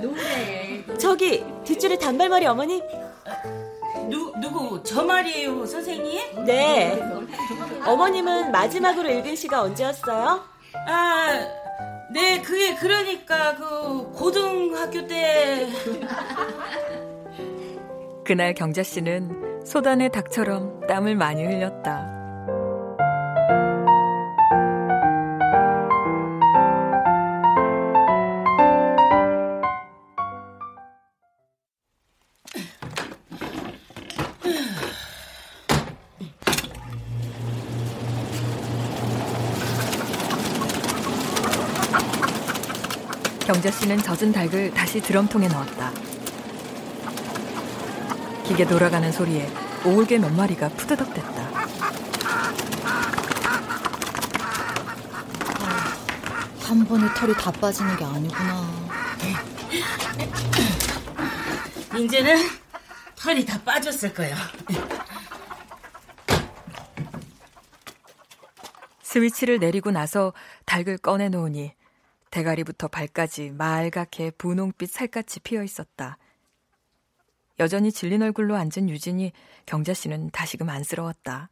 노래. 0.00 0.98
저기 0.98 1.44
뒷줄에 1.64 1.96
단발머리 1.96 2.46
어머니? 2.46 2.82
누, 4.08 4.32
누구? 4.40 4.82
저 4.82 5.02
말이에요, 5.02 5.66
선생님? 5.66 6.44
네. 6.44 7.00
어머님은 7.84 8.52
마지막으로 8.52 9.10
읽은 9.10 9.36
시가 9.36 9.62
언제였어요? 9.62 10.42
아, 10.86 11.46
네, 12.12 12.40
그게 12.40 12.74
그러니까 12.74 13.54
그 13.56 14.10
고등학교 14.12 15.06
때 15.06 15.68
그날 18.24 18.54
경자 18.54 18.82
씨는 18.82 19.62
소단의 19.64 20.10
닭처럼 20.10 20.86
땀을 20.86 21.16
많이 21.16 21.44
흘렸다. 21.44 22.17
경자 43.48 43.70
씨는 43.70 43.96
젖은 44.02 44.30
닭을 44.30 44.74
다시 44.74 45.00
드럼통에 45.00 45.48
넣었다. 45.48 45.90
기계 48.44 48.66
돌아가는 48.66 49.10
소리에 49.10 49.50
오울개 49.86 50.18
몇 50.18 50.30
마리가 50.34 50.68
푸드덕댔다. 50.68 51.48
한 56.60 56.84
번에 56.84 57.08
털이 57.14 57.32
다 57.32 57.50
빠지는 57.50 57.96
게 57.96 58.04
아니구나. 58.04 58.70
이제는 61.98 62.36
털이 63.16 63.46
다 63.46 63.58
빠졌을 63.62 64.12
거야. 64.12 64.36
스위치를 69.02 69.58
내리고 69.58 69.90
나서 69.90 70.34
닭을 70.66 70.98
꺼내 70.98 71.30
놓으니 71.30 71.77
대가리부터 72.38 72.88
발까지 72.88 73.50
말갛게 73.50 74.30
분홍빛 74.32 74.90
살갗이 74.90 75.40
피어 75.40 75.62
있었다. 75.62 76.18
여전히 77.58 77.90
질린 77.90 78.22
얼굴로 78.22 78.54
앉은 78.54 78.88
유진이 78.88 79.32
경자 79.66 79.92
씨는 79.92 80.30
다시금 80.30 80.68
안쓰러웠다. 80.68 81.50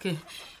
그 0.00 0.16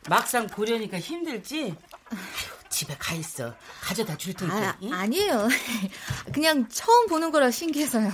막상 0.08 0.46
보려니까 0.48 0.98
힘들지? 0.98 1.76
아휴, 2.10 2.68
집에 2.68 2.96
가 2.96 3.14
있어. 3.14 3.54
가져다 3.80 4.16
줄 4.16 4.34
테니까. 4.34 4.70
아, 4.70 4.78
응? 4.82 4.92
아니에요. 4.92 5.48
그냥 6.34 6.68
처음 6.68 7.06
보는 7.06 7.30
거라 7.30 7.52
신기해서요. 7.52 8.10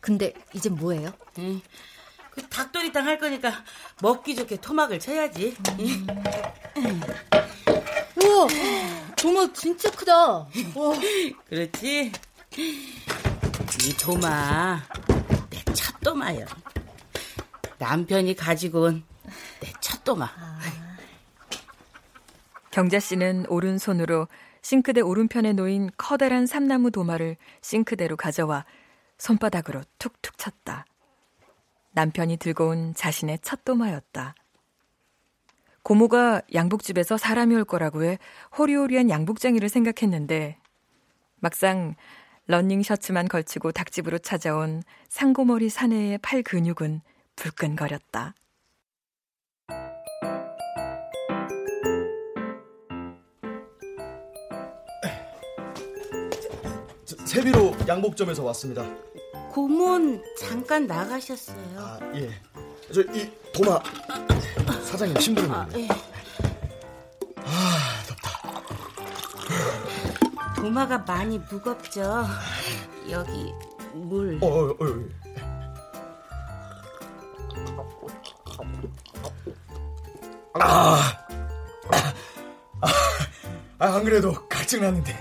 근데 0.00 0.34
이제 0.52 0.68
뭐예요? 0.68 1.12
응. 1.38 1.60
그 2.30 2.46
닭도리탕 2.48 3.06
할 3.06 3.18
거니까 3.18 3.64
먹기 4.02 4.36
좋게 4.36 4.58
토막을 4.60 5.00
쳐야지. 5.00 5.56
응? 5.78 7.00
우와, 8.22 8.46
도마 9.20 9.52
진짜 9.52 9.90
크다. 9.90 10.14
와. 10.38 10.48
그렇지? 11.48 12.12
이 12.56 13.96
도마 14.00 14.80
내 15.50 15.58
첫 15.74 16.00
도마요. 16.00 16.44
남편이 17.78 18.34
가지고 18.34 18.82
온 18.82 19.04
내 19.62 19.72
첫 19.80 20.04
도마. 20.04 20.28
경자 22.70 23.00
씨는 23.00 23.46
오른손으로 23.48 24.28
싱크대 24.62 25.00
오른편에 25.00 25.52
놓인 25.52 25.90
커다란 25.96 26.46
삼나무 26.46 26.90
도마를 26.90 27.36
싱크대로 27.62 28.16
가져와 28.16 28.64
손바닥으로 29.18 29.82
툭툭 29.98 30.38
쳤다. 30.38 30.84
남편이 31.92 32.36
들고 32.36 32.68
온 32.68 32.94
자신의 32.94 33.40
첫 33.42 33.64
도마였다. 33.64 34.34
고모가 35.88 36.42
양복집에서 36.52 37.16
사람이 37.16 37.54
올 37.54 37.64
거라고 37.64 38.04
해 38.04 38.18
호리호리한 38.58 39.08
양복쟁이를 39.08 39.70
생각했는데 39.70 40.58
막상 41.36 41.94
러닝 42.46 42.82
셔츠만 42.82 43.26
걸치고 43.26 43.72
닭집으로 43.72 44.18
찾아온 44.18 44.82
상고머리 45.08 45.70
사내의 45.70 46.18
팔 46.18 46.42
근육은 46.42 47.00
불끈거렸다. 47.36 48.34
세비로 57.24 57.74
양복점에서 57.88 58.44
왔습니다. 58.44 58.86
고모는 59.52 60.22
잠깐 60.38 60.86
나가셨어요. 60.86 61.78
아, 61.78 61.98
예. 62.14 62.28
저이 62.92 63.30
도마 63.52 63.80
사장님 64.84 65.20
심부름 65.20 65.52
아, 65.52 65.66
네 65.68 65.82
예. 65.82 65.88
아, 67.36 68.02
덥다. 68.08 68.30
도마가 70.56 70.98
많이 70.98 71.38
무겁죠. 71.38 72.26
여기 73.10 73.52
물. 73.94 74.38
어, 74.42 74.46
어, 74.46 74.70
어, 74.70 74.76
어. 74.80 75.08
아, 80.60 81.00
아, 82.80 82.88
아, 83.78 83.86
안 83.86 84.04
그래도 84.04 84.32
갈증 84.48 84.80
나는데. 84.80 85.12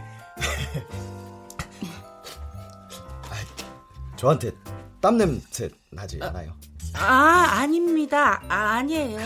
아, 3.29 4.15
저한테 4.15 4.51
땀 4.99 5.17
냄새 5.17 5.69
나지 5.91 6.19
않아요? 6.21 6.53
아, 6.99 7.59
아닙니다. 7.59 8.41
아, 8.49 8.77
아니에요. 8.77 9.19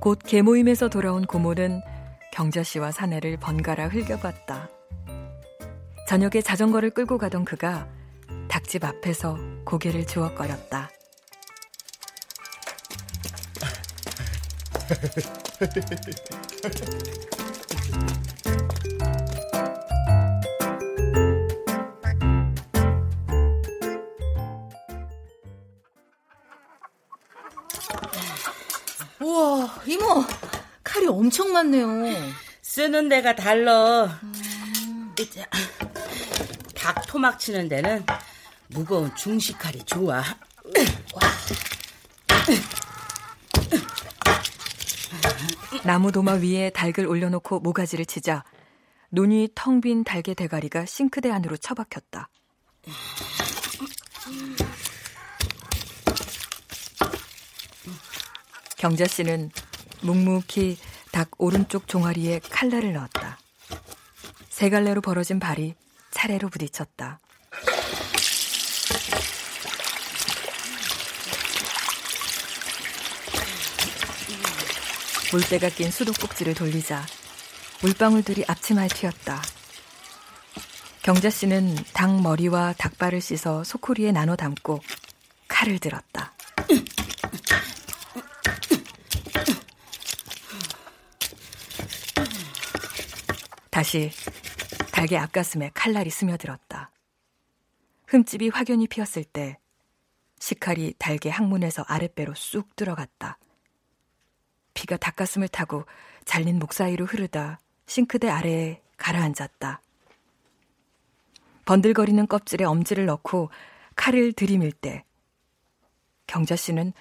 곧 0.00 0.18
개모임에서 0.24 0.88
돌아온 0.88 1.26
고모는 1.26 1.80
경자 2.32 2.62
씨와 2.62 2.92
사내를 2.92 3.38
번갈아 3.38 3.88
흘겨봤다. 3.88 4.68
저녁에 6.08 6.40
자전거를 6.42 6.90
끌고 6.90 7.18
가던 7.18 7.44
그가 7.44 7.88
닭집 8.48 8.84
앞에서 8.84 9.36
고개를 9.64 10.06
주워거렸다. 10.06 10.90
우와, 29.26 29.82
이모. 29.86 30.24
칼이 30.84 31.08
엄청 31.08 31.52
많네요. 31.52 31.88
쓰는 32.62 33.08
데가 33.08 33.34
달라. 33.34 34.20
이제 35.18 35.44
닭 36.76 37.04
토막 37.08 37.36
치는 37.40 37.68
데는 37.68 38.06
무거운 38.68 39.12
중식 39.16 39.58
칼이 39.58 39.82
좋아. 39.82 40.22
나무 45.82 46.12
도마 46.12 46.34
위에 46.34 46.70
닭을 46.70 47.06
올려놓고 47.06 47.58
모가지를 47.60 48.06
치자 48.06 48.44
눈이 49.10 49.48
텅 49.56 49.80
빈 49.80 50.04
달개 50.04 50.34
대가리가 50.34 50.86
싱크대 50.86 51.32
안으로 51.32 51.56
처박혔다. 51.56 52.28
경자 58.76 59.06
씨는 59.06 59.50
묵묵히 60.02 60.76
닭 61.10 61.30
오른쪽 61.38 61.88
종아리에 61.88 62.40
칼날을 62.50 62.92
넣었다. 62.92 63.38
세 64.50 64.68
갈래로 64.68 65.00
벌어진 65.00 65.40
발이 65.40 65.74
차례로 66.10 66.50
부딪혔다. 66.50 67.20
물때가 75.32 75.68
낀 75.70 75.90
수도꼭지를 75.90 76.54
돌리자 76.54 77.04
물방울들이 77.82 78.44
앞치마에 78.46 78.88
튀었다. 78.88 79.42
경자 81.02 81.30
씨는 81.30 81.76
닭 81.92 82.20
머리와 82.20 82.74
닭발을 82.74 83.20
씻어 83.20 83.64
소쿠리에 83.64 84.12
나눠 84.12 84.36
담고 84.36 84.80
칼을 85.48 85.78
들었다. 85.78 86.35
다시 93.76 94.10
닭의 94.90 95.18
앞가슴에 95.18 95.70
칼날이 95.74 96.08
스며들었다. 96.08 96.90
흠집이 98.06 98.48
확연히 98.48 98.86
피었을 98.86 99.22
때 99.22 99.58
식칼이 100.38 100.94
닭의 100.98 101.30
항문에서 101.30 101.84
아랫배로 101.86 102.32
쑥 102.34 102.74
들어갔다. 102.74 103.36
피가 104.72 104.96
닭가슴을 104.96 105.48
타고 105.48 105.84
잘린 106.24 106.58
목 106.58 106.72
사이로 106.72 107.04
흐르다 107.04 107.60
싱크대 107.84 108.30
아래에 108.30 108.80
가라앉았다. 108.96 109.82
번들거리는 111.66 112.26
껍질에 112.28 112.64
엄지를 112.64 113.04
넣고 113.04 113.50
칼을 113.94 114.32
들이밀 114.32 114.72
때 114.72 115.04
경자 116.26 116.56
씨는 116.56 116.94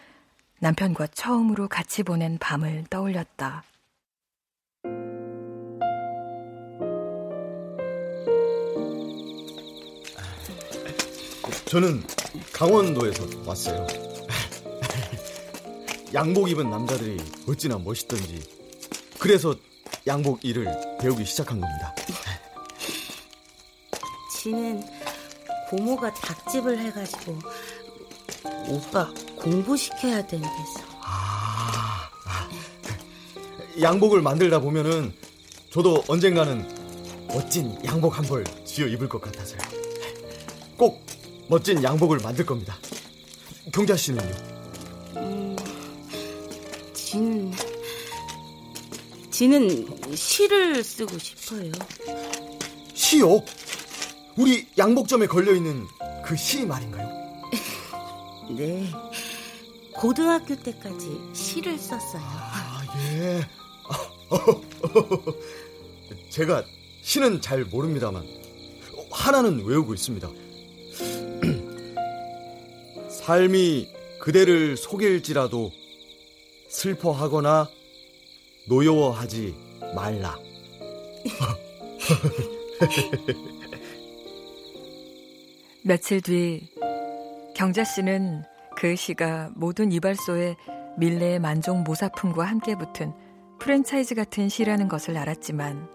남편과 0.59 1.07
처음으로 1.07 1.69
같이 1.69 2.03
보낸 2.03 2.37
밤을 2.37 2.83
떠올렸다. 2.89 3.63
저는 11.75 12.01
강원도에서 12.53 13.27
왔어요. 13.45 13.85
양복 16.13 16.49
입은 16.49 16.69
남자들이 16.69 17.17
어찌나 17.49 17.77
멋있던지 17.77 18.41
그래서 19.19 19.53
양복 20.07 20.45
일을 20.45 20.73
배우기 21.01 21.25
시작한 21.25 21.59
겁니다. 21.59 21.93
지는 24.41 24.81
고모가 25.69 26.13
닭집을 26.13 26.79
해가지고 26.79 27.39
오빠 28.69 29.11
공부시켜야 29.35 30.25
된대서. 30.25 30.79
아, 31.01 32.09
아, 32.25 32.49
양복을 33.81 34.21
만들다 34.21 34.59
보면은 34.61 35.13
저도 35.73 36.05
언젠가는 36.07 37.27
멋진 37.27 37.77
양복 37.83 38.17
한 38.17 38.23
벌 38.27 38.45
지어 38.63 38.87
입을 38.87 39.09
것 39.09 39.19
같아서요. 39.19 39.74
꼭 41.45 41.49
멋진 41.49 41.83
양복을 41.83 42.19
만들 42.19 42.45
겁니다. 42.45 42.77
경자 43.71 43.95
씨는요? 43.95 44.35
음, 45.17 45.55
진, 46.93 47.53
지는 49.31 49.87
시를 50.15 50.83
쓰고 50.83 51.17
싶어요. 51.17 51.71
시요? 52.93 53.43
우리 54.37 54.67
양복점에 54.77 55.27
걸려 55.27 55.53
있는 55.53 55.87
그 56.23 56.35
시 56.35 56.65
말인가요? 56.65 57.09
네. 58.57 58.91
고등학교 59.93 60.55
때까지 60.55 61.17
시를 61.33 61.77
썼어요. 61.77 62.21
아, 62.23 62.83
예. 62.97 63.47
제가 66.29 66.63
시는 67.01 67.41
잘 67.41 67.63
모릅니다만 67.63 68.25
하나는 69.11 69.63
외우고 69.63 69.93
있습니다. 69.93 70.29
삶이 73.25 73.91
그대를 74.19 74.77
속일지라도 74.77 75.71
슬퍼하거나 76.69 77.67
노여워하지 78.69 79.55
말라. 79.95 80.37
며칠 85.83 86.21
뒤 86.21 86.69
경자 87.55 87.83
씨는 87.83 88.43
그 88.77 88.95
시가 88.95 89.49
모든 89.55 89.91
이발소의 89.91 90.55
밀레의 90.99 91.39
만종 91.39 91.83
모사품과 91.83 92.43
함께 92.43 92.77
붙은 92.77 93.11
프랜차이즈 93.57 94.13
같은 94.13 94.49
시라는 94.49 94.87
것을 94.87 95.17
알았지만 95.17 95.89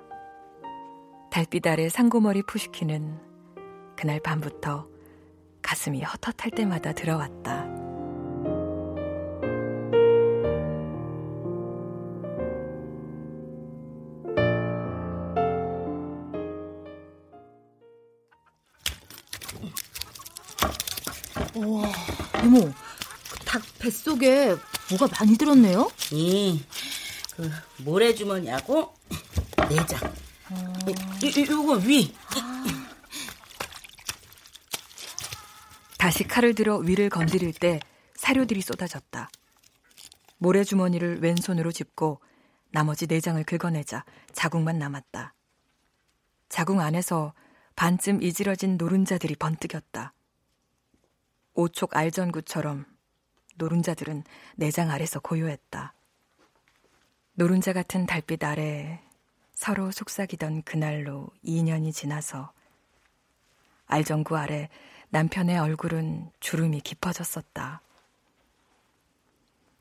달빛 1.30 1.64
아래 1.68 1.88
상고머리 1.88 2.42
푸시키는 2.42 3.20
그날 3.96 4.18
밤부터 4.18 4.89
가슴이 5.70 6.02
헛헛할 6.02 6.50
때마다 6.50 6.92
들어왔다. 6.92 7.64
우와, 21.54 21.88
이모, 22.42 22.72
닭 23.44 23.62
뱃속에 23.78 24.56
뭐가 24.90 25.06
많이 25.20 25.38
들었네요? 25.38 25.88
예, 26.14 26.58
그 27.36 27.48
모래주머니하고 27.84 28.92
내장. 29.68 30.12
어... 30.50 30.74
이, 31.22 31.46
요거 31.48 31.74
위. 31.86 32.12
다시 36.10 36.24
칼을 36.24 36.56
들어 36.56 36.78
위를 36.78 37.08
건드릴 37.08 37.52
때 37.52 37.78
사료들이 38.16 38.62
쏟아졌다. 38.62 39.30
모래주머니를 40.38 41.22
왼손으로 41.22 41.70
짚고 41.70 42.20
나머지 42.72 43.06
내장을 43.06 43.40
긁어내자 43.44 44.04
자국만 44.32 44.76
남았다. 44.76 45.34
자국 46.48 46.80
안에서 46.80 47.32
반쯤 47.76 48.24
이지러진 48.24 48.76
노른자들이 48.76 49.36
번뜩였다. 49.36 50.12
오촉 51.54 51.96
알전구처럼 51.96 52.86
노른자들은 53.54 54.24
내장 54.56 54.90
아래서 54.90 55.20
고요했다. 55.20 55.94
노른자 57.34 57.72
같은 57.72 58.06
달빛 58.06 58.42
아래 58.42 59.00
서로 59.54 59.92
속삭이던 59.92 60.62
그날로 60.64 61.28
2년이 61.44 61.94
지나서 61.94 62.52
알전구 63.86 64.36
아래 64.36 64.68
남편의 65.10 65.58
얼굴은 65.58 66.30
주름이 66.40 66.80
깊어졌었다. 66.80 67.82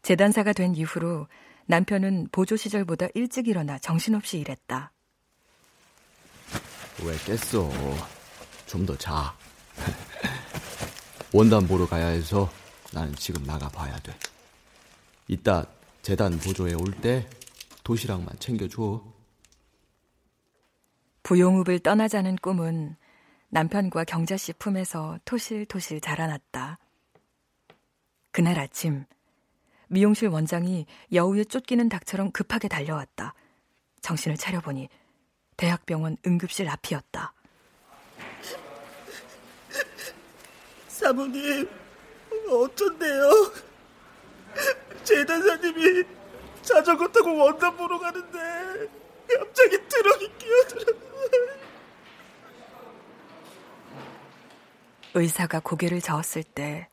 재단사가 0.02 0.54
된 0.54 0.76
이후로 0.76 1.28
남편은 1.68 2.30
보조 2.32 2.56
시절보다 2.56 3.08
일찍 3.14 3.48
일어나 3.48 3.78
정신없이 3.78 4.40
일했다. 4.40 4.92
왜 7.04 7.16
깼어? 7.26 7.70
좀 8.66 8.86
더 8.86 8.98
자. 8.98 9.36
원단 11.34 11.68
보러 11.68 11.88
가야 11.88 12.08
해서 12.08 12.50
나는 12.92 13.14
지금 13.16 13.44
나가 13.44 13.70
봐야 13.70 13.98
돼. 14.00 14.14
이따 15.28 15.66
재단 16.02 16.40
보조에 16.40 16.74
올 16.74 16.92
때 17.02 17.30
도시락만 17.84 18.40
챙겨줘. 18.40 19.04
부용읍을 21.24 21.80
떠나자는 21.80 22.38
꿈은 22.38 22.96
남편과 23.50 24.04
경자 24.04 24.38
씨 24.38 24.54
품에서 24.54 25.20
토실토실 25.26 26.02
자라났다. 26.02 26.78
그날 28.32 28.60
아침 28.60 29.06
미용실 29.88 30.28
원장이 30.30 30.86
여우에 31.14 31.44
쫓기는 31.44 31.90
닭처럼 31.90 32.32
급하게 32.32 32.68
달려왔다. 32.68 33.34
정신을 34.02 34.38
차려보니 34.38 34.88
대학병원 35.58 36.18
응급실 36.26 36.70
앞이었다. 36.70 37.34
사모님, 40.88 41.68
어쩐데요? 42.50 43.52
재단사님이 45.04 46.04
자전거 46.62 47.08
타고 47.08 47.36
원단 47.36 47.76
보러 47.76 47.98
가는데 47.98 48.90
갑자기 49.38 49.88
트럭이 49.88 50.32
끼어들었어요. 50.38 51.69
의사가 55.14 55.60
고개를 55.62 56.02
저었을 56.02 56.44
때 56.44 56.90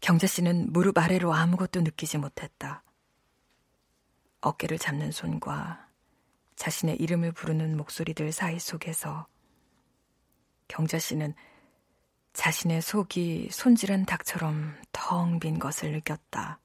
경자 0.00 0.26
씨는 0.26 0.72
무릎 0.72 0.98
아래로 0.98 1.32
아무것도 1.32 1.80
느끼지 1.80 2.18
못했다. 2.18 2.84
어깨를 4.40 4.78
잡는 4.78 5.10
손과 5.10 5.88
자신의 6.54 6.96
이름을 6.96 7.32
부르는 7.32 7.76
목소리들 7.76 8.32
사이 8.32 8.58
속에서 8.58 9.26
경자 10.68 10.98
씨는 10.98 11.34
자신의 12.32 12.82
속이 12.82 13.48
손질한 13.50 14.04
닭처럼 14.04 14.74
텅 14.92 15.40
빈 15.40 15.58
것을 15.58 15.92
느꼈다. 15.92 16.60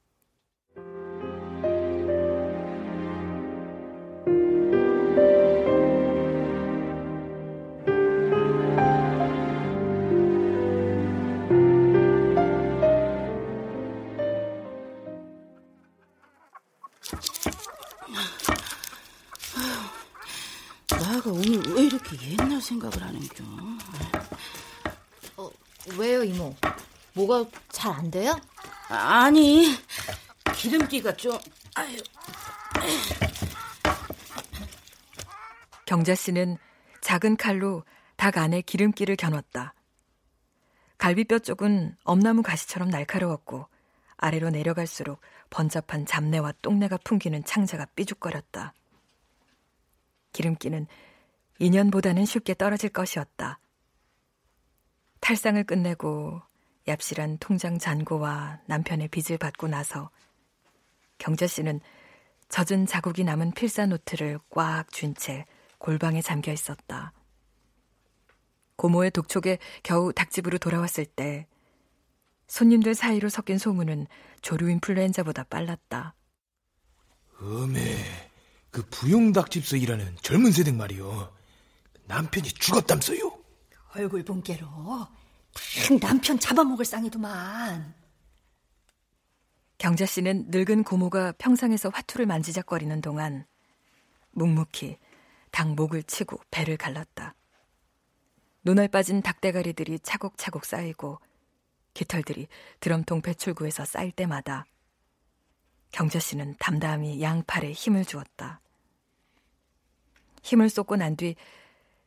생각을 22.62 23.02
하는 23.02 23.20
겨? 23.28 23.44
어, 25.36 25.50
왜요, 25.98 26.24
이모? 26.24 26.54
뭐가 27.14 27.44
잘 27.70 27.92
안 27.92 28.10
돼요? 28.10 28.38
아니, 28.88 29.76
기름기가 30.54 31.14
좀, 31.16 31.38
아유. 31.74 31.98
경자 35.86 36.14
씨는 36.14 36.56
작은 37.00 37.36
칼로 37.36 37.84
닭 38.16 38.38
안에 38.38 38.62
기름기를 38.62 39.16
겨눴다. 39.16 39.74
갈비뼈 40.98 41.40
쪽은 41.40 41.96
엄나무 42.04 42.42
가시처럼 42.42 42.88
날카로웠고 42.88 43.66
아래로 44.16 44.50
내려갈수록 44.50 45.20
번잡한 45.50 46.06
잡내와 46.06 46.52
똥내가 46.62 46.96
풍기는 46.98 47.42
창자가 47.44 47.86
삐죽거렸다. 47.96 48.72
기름기는 50.32 50.86
인연보다는 51.62 52.26
쉽게 52.26 52.54
떨어질 52.54 52.90
것이었다. 52.90 53.60
탈상을 55.20 55.62
끝내고 55.62 56.42
얍실한 56.88 57.36
통장 57.38 57.78
잔고와 57.78 58.58
남편의 58.66 59.06
빚을 59.06 59.38
받고 59.38 59.68
나서 59.68 60.10
경자 61.18 61.46
씨는 61.46 61.80
젖은 62.48 62.86
자국이 62.86 63.22
남은 63.22 63.52
필사 63.52 63.86
노트를 63.86 64.40
꽉 64.50 64.90
쥔 64.90 65.14
채 65.14 65.46
골방에 65.78 66.20
잠겨 66.20 66.52
있었다. 66.52 67.12
고모의 68.74 69.12
독촉에 69.12 69.58
겨우 69.84 70.12
닭집으로 70.12 70.58
돌아왔을 70.58 71.04
때 71.06 71.46
손님들 72.48 72.96
사이로 72.96 73.28
섞인 73.28 73.58
소문은 73.58 74.08
조류 74.40 74.68
인플루엔자보다 74.68 75.44
빨랐다. 75.44 76.16
어메, 77.40 78.32
그 78.72 78.82
부용 78.90 79.32
닭집서 79.32 79.76
일하는 79.76 80.16
젊은 80.22 80.50
세댁 80.50 80.74
말이요. 80.74 81.41
남편이 82.12 82.46
죽었담소요. 82.50 83.42
얼굴 83.94 84.22
본께로 84.22 84.66
딱 85.82 85.98
남편 85.98 86.38
잡아먹을 86.38 86.84
쌍이더만. 86.84 87.94
경자 89.78 90.04
씨는 90.04 90.46
늙은 90.48 90.84
고모가 90.84 91.32
평상에서 91.38 91.88
화투를 91.88 92.26
만지작거리는 92.26 93.00
동안 93.00 93.46
묵묵히 94.32 94.98
닭 95.50 95.74
목을 95.74 96.02
치고 96.02 96.38
배를 96.50 96.76
갈랐다. 96.76 97.34
눈알 98.62 98.88
빠진 98.88 99.22
닭대가리들이 99.22 100.00
차곡차곡 100.00 100.66
쌓이고 100.66 101.18
깃털들이 101.94 102.46
드럼통 102.80 103.22
배출구에서 103.22 103.86
쌓일 103.86 104.12
때마다 104.12 104.66
경자 105.90 106.18
씨는 106.18 106.56
담담히 106.58 107.22
양팔에 107.22 107.72
힘을 107.72 108.04
주었다. 108.04 108.60
힘을 110.42 110.68
쏟고 110.68 110.96
난 110.96 111.16
뒤 111.16 111.36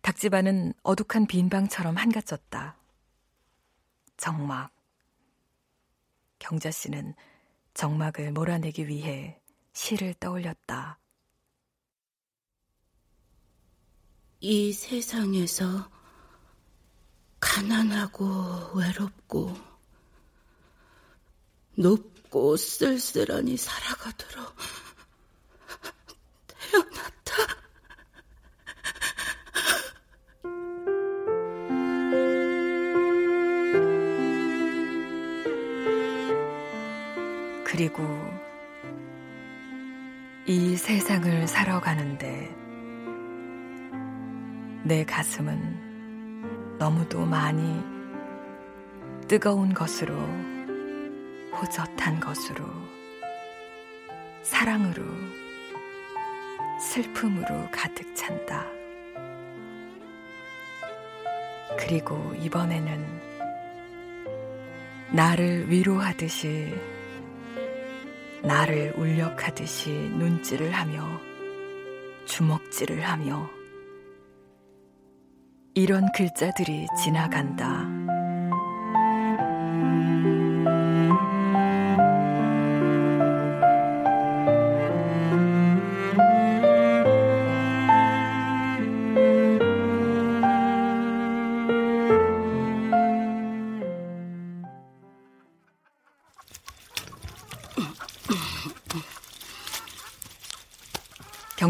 닭집안은 0.06 0.76
어둑한 0.84 1.26
빈방처럼 1.26 1.98
한가졌다. 1.98 2.78
정막. 4.18 4.72
경자 6.38 6.70
씨는 6.70 7.16
정막을 7.74 8.32
몰아내기 8.32 8.88
위해 8.88 9.42
시를 9.74 10.14
떠올렸다. 10.14 11.00
이 14.42 14.74
세상에서 14.74 15.90
가난하고 17.40 18.78
외롭고 18.78 19.58
높고 21.80 22.58
쓸쓸하니 22.58 23.58
살아가도록 23.58 24.56
살아가는데 41.96 42.56
내 44.84 45.04
가슴은 45.06 46.78
너무도 46.78 47.26
많이 47.26 47.82
뜨거운 49.28 49.74
것으로 49.74 50.14
호젓한 51.54 52.20
것으로 52.20 52.66
사랑으로 54.44 55.04
슬픔으로 56.80 57.70
가득 57.72 58.14
찬다. 58.16 58.68
그리고 61.78 62.34
이번에는 62.36 63.06
나를 65.12 65.70
위로하듯이 65.70 66.76
나를 68.44 68.94
울력하듯이 68.98 69.92
눈질을 69.92 70.72
하며 70.72 71.35
주먹질을 72.26 73.02
하며 73.02 73.50
이런 75.74 76.12
글자들이 76.14 76.88
지나간다. 77.04 78.05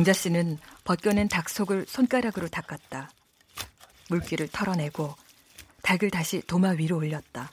경자 0.06 0.14
씨는 0.14 0.60
벗겨낸 0.84 1.28
닭 1.28 1.50
속을 1.50 1.88
손가락으로 1.88 2.48
닦았다. 2.48 3.10
물기를 4.08 4.48
털어내고 4.50 5.16
닭을 5.82 6.12
다시 6.12 6.44
도마 6.46 6.74
위로 6.78 6.98
올렸다. 6.98 7.50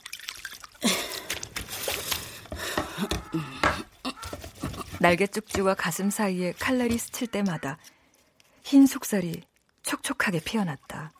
날개 4.99 5.25
쪽지와 5.25 5.73
가슴 5.73 6.11
사이에 6.11 6.53
칼날이 6.59 6.99
스칠 6.99 7.25
때마다 7.25 7.79
흰 8.61 8.85
속살이 8.85 9.41
촉촉하게 9.81 10.39
피어났다. 10.41 11.11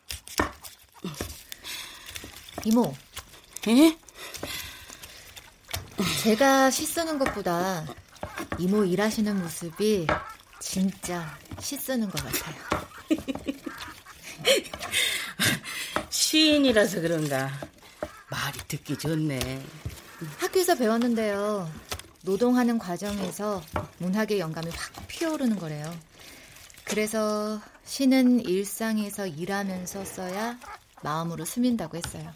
이모. 2.64 2.94
예? 3.66 3.98
제가 6.22 6.70
시 6.70 6.86
쓰는 6.86 7.18
것보다 7.18 7.84
이모 8.60 8.84
일하시는 8.84 9.36
모습이 9.42 10.06
진짜 10.64 11.38
시 11.60 11.76
쓰는 11.76 12.10
것 12.10 12.24
같아요. 12.24 12.56
시인이라서 16.08 17.02
그런가 17.02 17.50
말이 18.30 18.58
듣기 18.66 18.96
좋네. 18.96 19.62
학교에서 20.38 20.74
배웠는데요. 20.74 21.70
노동하는 22.22 22.78
과정에서 22.78 23.62
문학의 23.98 24.40
영감이 24.40 24.70
확 24.70 25.06
피어오르는 25.06 25.58
거래요. 25.58 25.94
그래서 26.84 27.60
시는 27.84 28.40
일상에서 28.40 29.26
일하면서 29.26 30.04
써야 30.06 30.58
마음으로 31.02 31.44
스민다고 31.44 31.98
했어요. 31.98 32.32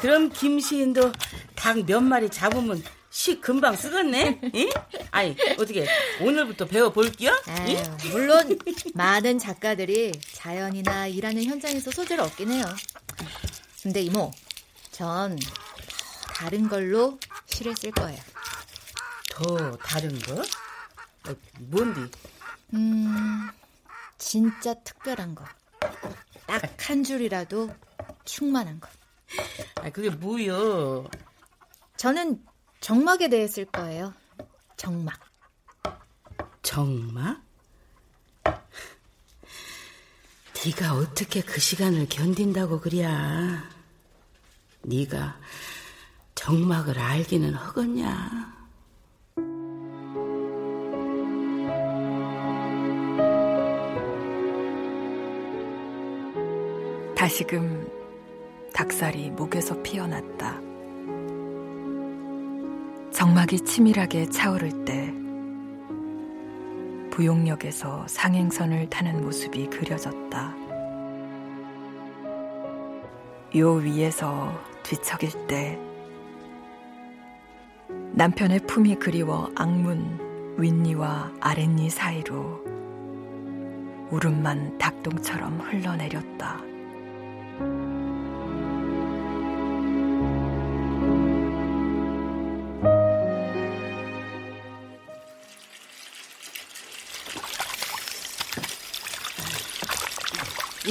그럼 0.00 0.28
김 0.28 0.60
시인도 0.60 1.12
닭 1.56 1.78
몇 1.86 2.02
마리 2.02 2.28
잡으면 2.28 2.82
시 3.16 3.40
금방 3.40 3.74
쓰겠네? 3.74 4.40
응? 4.54 4.70
아니 5.10 5.34
어떻게 5.52 5.86
오늘부터 6.20 6.66
배워볼게요? 6.66 7.32
아유, 7.46 7.78
물론 8.12 8.58
많은 8.92 9.38
작가들이 9.38 10.12
자연이나 10.34 11.06
일하는 11.06 11.42
현장에서 11.44 11.90
소재를 11.92 12.22
얻긴 12.24 12.52
해요. 12.52 12.66
근데 13.82 14.02
이모, 14.02 14.30
전 14.92 15.38
다른 16.34 16.68
걸로 16.68 17.18
시를 17.46 17.74
쓸 17.74 17.90
거예요. 17.92 18.20
더 19.30 19.76
다른 19.78 20.18
거? 20.18 20.34
어, 21.30 21.34
뭔데? 21.60 22.02
음, 22.74 23.48
진짜 24.18 24.74
특별한 24.74 25.34
거. 25.34 25.42
딱 26.46 26.62
한 26.86 27.02
줄이라도 27.02 27.74
충만한 28.26 28.78
거. 28.78 28.88
아, 29.76 29.88
그게 29.88 30.10
뭐요? 30.10 31.08
저는 31.96 32.44
정막에 32.86 33.28
대해 33.28 33.48
쓸 33.48 33.64
거예요. 33.64 34.14
정막. 34.76 35.18
정막? 36.62 37.42
네가 40.64 40.94
어떻게 40.94 41.40
그 41.40 41.58
시간을 41.58 42.08
견딘다고 42.08 42.78
그랴? 42.78 43.64
네가 44.82 45.36
정막을 46.36 46.96
알기는 46.96 47.56
허겄냐? 47.56 48.54
다시금 57.16 57.90
닭살이 58.72 59.30
목에서 59.30 59.82
피어났다. 59.82 60.65
정막이 63.16 63.60
치밀하게 63.60 64.28
차오를 64.28 64.84
때 64.84 65.10
부용역에서 67.10 68.06
상행선을 68.06 68.90
타는 68.90 69.22
모습이 69.22 69.70
그려졌다. 69.70 70.54
요 73.56 73.72
위에서 73.72 74.52
뒤척일 74.82 75.46
때 75.46 75.80
남편의 78.12 78.60
품이 78.66 78.96
그리워 78.96 79.50
악문 79.56 80.56
윗니와 80.58 81.32
아랫니 81.40 81.88
사이로 81.88 82.62
울음만 84.10 84.76
닭똥처럼 84.76 85.62
흘러내렸다. 85.62 86.60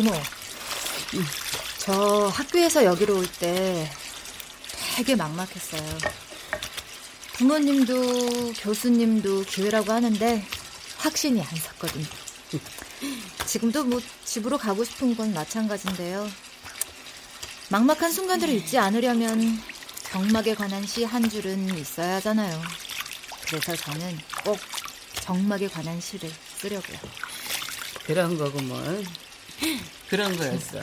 이모, 0.05 0.13
저 1.79 2.27
학교에서 2.27 2.83
여기로 2.85 3.17
올 3.17 3.27
때 3.39 3.89
되게 4.95 5.15
막막했어요. 5.15 5.97
부모님도 7.33 8.53
교수님도 8.53 9.41
기회라고 9.45 9.91
하는데 9.91 10.45
확신이 10.97 11.41
안 11.41 11.47
섰거든요. 11.55 12.05
지금도 13.45 13.83
뭐 13.85 13.99
집으로 14.23 14.57
가고 14.57 14.83
싶은 14.83 15.15
건 15.15 15.33
마찬가지인데요. 15.33 16.29
막막한 17.69 18.11
순간들을 18.11 18.53
잊지 18.53 18.77
않으려면 18.77 19.59
정막에 20.03 20.53
관한 20.55 20.85
시 20.85 21.03
한 21.03 21.27
줄은 21.29 21.77
있어야 21.77 22.15
하잖아요. 22.17 22.61
그래서 23.47 23.75
저는 23.75 24.17
꼭 24.43 24.57
정막에 25.21 25.67
관한 25.67 25.99
시를 25.99 26.31
쓰려고요. 26.59 26.97
그런 28.05 28.37
거구먼. 28.37 29.05
그런 30.09 30.35
거였어. 30.37 30.81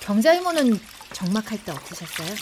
경자 0.00 0.34
이모는 0.34 0.78
정막할 1.12 1.62
때 1.64 1.72
없으셨어요? 1.72 2.34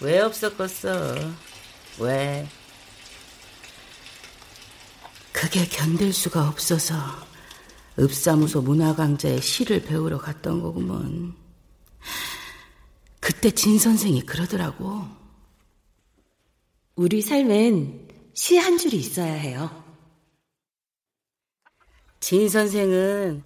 왜 0.00 0.20
없었겠어? 0.20 1.14
왜? 1.98 2.48
그게 5.32 5.66
견딜 5.66 6.12
수가 6.12 6.48
없어서 6.48 6.94
읍사무소 7.98 8.62
문화강좌에 8.62 9.40
시를 9.40 9.82
배우러 9.82 10.18
갔던 10.18 10.60
거구먼. 10.62 11.34
그때 13.20 13.50
진 13.50 13.78
선생이 13.78 14.22
그러더라고. 14.22 15.06
우리 16.96 17.20
삶엔 17.22 18.08
시 18.34 18.56
한 18.58 18.78
줄이 18.78 18.96
있어야 18.98 19.32
해요. 19.34 19.84
진 22.20 22.48
선생은 22.48 23.42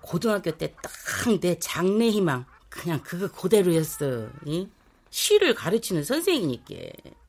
고등학교 0.00 0.50
때 0.56 0.74
딱 0.82 1.40
내 1.40 1.58
장래 1.58 2.08
희망 2.10 2.44
그냥 2.68 3.00
그거 3.02 3.28
그대로였어. 3.30 4.28
이? 4.46 4.68
시를 5.10 5.54
가르치는 5.54 6.04
선생이니까. 6.04 6.74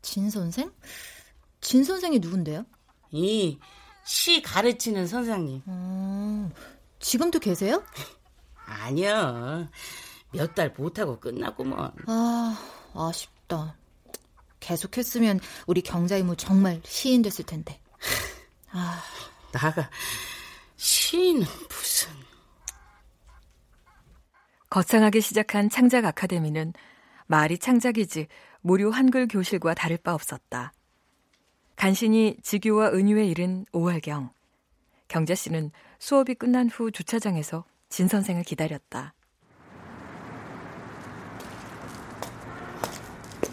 진 0.01 0.29
선생? 0.29 0.71
진 1.61 1.83
선생이 1.83 2.19
누군데요? 2.19 2.65
이 3.11 3.57
시 4.05 4.41
가르치는 4.41 5.05
선생님. 5.07 5.61
음, 5.67 6.51
지금도 6.99 7.37
계세요? 7.39 7.83
아니요. 8.65 9.67
몇 10.31 10.55
달 10.55 10.73
못하고 10.75 11.19
끝났구먼. 11.19 11.91
아, 12.07 12.57
아쉽다. 12.95 13.75
계속했으면 14.59 15.39
우리 15.67 15.81
경자 15.81 16.17
이모 16.17 16.35
정말 16.35 16.81
시인 16.85 17.21
됐을 17.21 17.45
텐데. 17.45 17.79
아, 18.71 18.99
나가 19.53 19.89
시인은 20.79 21.45
무슨. 21.67 22.09
거창하게 24.69 25.19
시작한 25.19 25.69
창작 25.69 26.05
아카데미는 26.05 26.71
말이 27.27 27.57
창작이지 27.57 28.27
무료 28.61 28.89
한글 28.89 29.27
교실과 29.27 29.73
다를 29.73 29.97
바 29.97 30.13
없었다. 30.13 30.71
간신히 31.75 32.37
지규와 32.43 32.93
은유에 32.93 33.25
이른 33.25 33.65
5월경. 33.73 34.29
경자 35.09 35.35
씨는 35.35 35.71
수업이 35.99 36.35
끝난 36.35 36.69
후 36.69 36.91
주차장에서 36.91 37.65
진 37.89 38.07
선생을 38.07 38.43
기다렸다. 38.43 39.13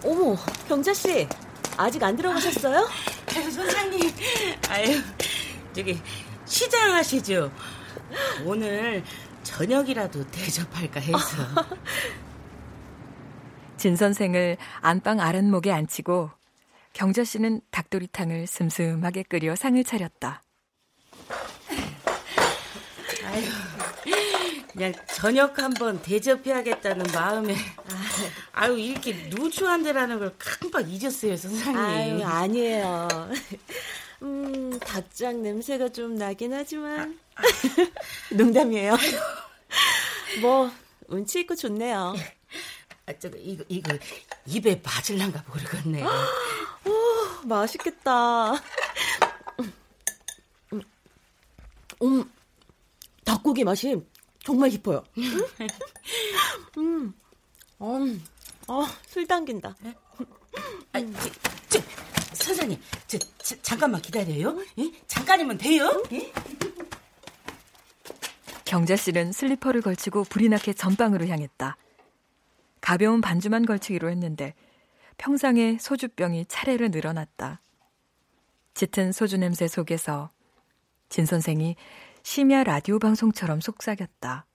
어머, 0.05 0.37
경자 0.69 0.95
씨. 0.95 1.27
아직 1.77 2.05
안 2.05 2.15
들어가셨어요? 2.15 2.89
아유, 3.35 3.51
선생님. 3.51 4.15
아유, 4.69 5.03
저기 5.75 6.01
시장하시죠. 6.47 7.53
오늘 8.45 9.03
저녁이라도 9.43 10.27
대접할까 10.31 11.01
해서. 11.01 11.19
진 13.77 13.95
선생을 13.95 14.57
안방 14.81 15.21
아랫목에 15.21 15.71
앉히고 15.71 16.31
경자 16.93 17.25
씨는 17.25 17.61
닭도리탕을 17.71 18.47
슴슴하게 18.47 19.25
끓여 19.25 19.55
상을 19.55 19.83
차렸다. 19.85 20.43
아유, 23.27 23.45
그냥 24.73 24.93
저녁 25.15 25.59
한번 25.59 26.01
대접해야겠다는 26.01 27.07
마음에 27.13 27.55
아유 28.53 28.79
이렇게 28.79 29.13
누추한 29.29 29.83
데라는 29.83 30.19
걸 30.19 30.35
깜빡 30.39 30.89
잊었어요 30.91 31.37
선생님. 31.37 31.77
아유, 31.77 32.25
아니에요. 32.25 33.09
음, 34.23 34.79
닭장 34.81 35.43
냄새가 35.43 35.91
좀 35.91 36.17
나긴 36.17 36.53
하지만 36.53 37.19
농담이에요. 38.33 38.97
뭐 40.41 40.71
운치 41.09 41.41
있고 41.41 41.55
좋네요. 41.55 42.15
아, 43.07 43.13
저거 43.19 43.37
이거 43.39 43.65
이거 43.69 43.97
입에 44.47 44.81
맞을란가 44.85 45.45
모르겠네. 45.49 46.03
오, 46.85 47.47
맛있겠다. 47.47 48.55
음, 52.03 52.31
닭고기 53.25 53.65
맛이 53.65 53.97
정말 54.45 54.71
깊어요. 54.71 55.05
음, 56.79 57.15
음, 57.81 58.25
어, 58.69 58.85
술 59.09 59.27
당긴다. 59.27 59.75
아, 60.93 61.01
저, 61.01 61.79
저, 61.81 61.81
선생님, 62.37 62.81
저, 63.07 63.19
저, 63.39 63.57
잠깐만 63.63 64.01
기다려요. 64.01 64.59
예? 64.79 64.93
잠깐이면 65.07 65.59
돼요. 65.59 66.03
예? 66.13 66.33
경자 68.65 68.97
씨는 68.97 69.33
슬리퍼를 69.33 69.81
걸치고 69.81 70.25
불이 70.25 70.49
나게 70.49 70.73
전방으로 70.73 71.27
향했다. 71.27 71.77
가벼운 72.81 73.21
반주만 73.21 73.65
걸치기로 73.65 74.11
했는데 74.11 74.55
평상에 75.19 75.79
소주병이 75.81 76.47
차례로 76.47 76.89
늘어났다. 76.89 77.61
짙은 78.75 79.13
소주 79.13 79.39
냄새 79.39 79.67
속에서 79.67 80.31
진 81.09 81.27
선생이 81.27 81.77
심야 82.23 82.65
라디오 82.65 82.99
방송처럼 82.99 83.61
속삭였다. 83.61 84.47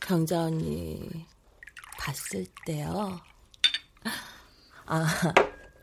경자 0.00 0.42
언니 0.42 1.26
봤을 2.00 2.46
때요. 2.64 3.20
아, 4.86 5.06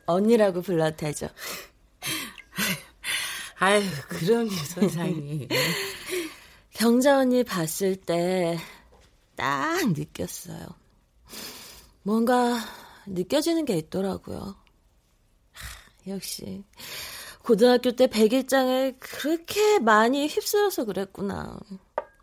언니라고 0.05 0.61
불러도 0.61 0.97
되죠. 0.97 1.29
아유, 3.59 3.81
그럼요, 4.09 4.49
선생님. 4.49 5.47
경자 6.73 7.19
언니 7.19 7.43
봤을 7.43 7.95
때 7.95 8.57
딱 9.37 9.93
느꼈어요. 9.93 10.65
뭔가 12.01 12.57
느껴지는 13.05 13.65
게 13.65 13.77
있더라고요. 13.77 14.55
역시 16.07 16.63
고등학교 17.43 17.91
때 17.91 18.07
백일장을 18.07 18.97
그렇게 18.99 19.79
많이 19.79 20.27
휩쓸어서 20.27 20.85
그랬구나. 20.85 21.59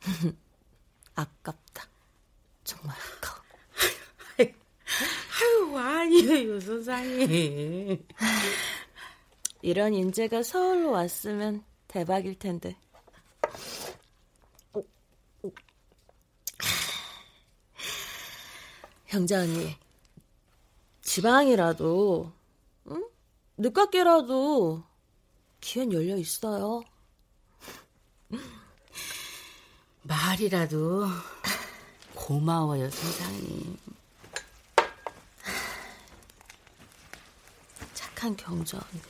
아깝다. 1.14 1.88
정말 2.64 2.96
아까워. 3.16 3.44
아유, 6.24 6.32
아니에요, 6.32 6.60
선생님. 6.60 8.06
이런 9.62 9.94
인재가 9.94 10.42
서울로 10.42 10.90
왔으면 10.90 11.64
대박일 11.88 12.38
텐데. 12.38 12.76
형자 19.06 19.40
언니, 19.40 19.76
지방이라도, 21.02 22.32
응? 22.90 23.08
늦깎이라도 23.58 24.82
기회는 25.60 25.92
열려 25.92 26.16
있어요. 26.16 26.82
말이라도 30.02 31.06
고마워요, 32.14 32.90
선생님. 32.90 33.83
경자 38.32 38.78
언니. 38.78 39.02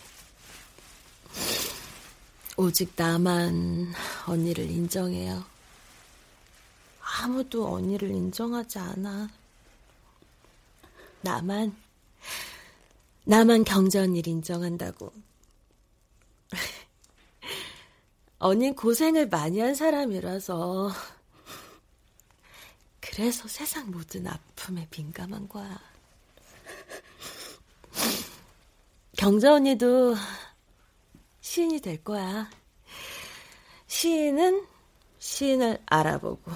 오직 2.57 2.93
나만 2.97 3.93
언니를 4.27 4.71
인정해요. 4.71 5.45
아무도 7.01 7.73
언니를 7.73 8.11
인정하지 8.11 8.79
않아. 8.79 9.29
나만, 11.23 11.75
나만 13.25 13.65
경자 13.65 14.03
언니를 14.03 14.33
인정한다고. 14.33 15.13
언닌 18.39 18.75
고생을 18.75 19.29
많이 19.29 19.61
한 19.61 19.75
사람이라서, 19.75 20.93
그래서 23.01 23.49
세상 23.49 23.91
모든 23.91 24.27
아픔에 24.27 24.87
민감한 24.91 25.49
거야. 25.49 25.94
경자 29.17 29.55
언니도 29.55 30.15
시인이 31.41 31.81
될 31.81 32.03
거야. 32.03 32.51
시인은 33.87 34.67
시인을 35.19 35.83
알아보고 35.87 36.53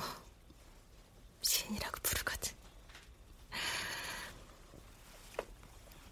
시인이라고 1.41 1.99
부르거든. 2.03 2.53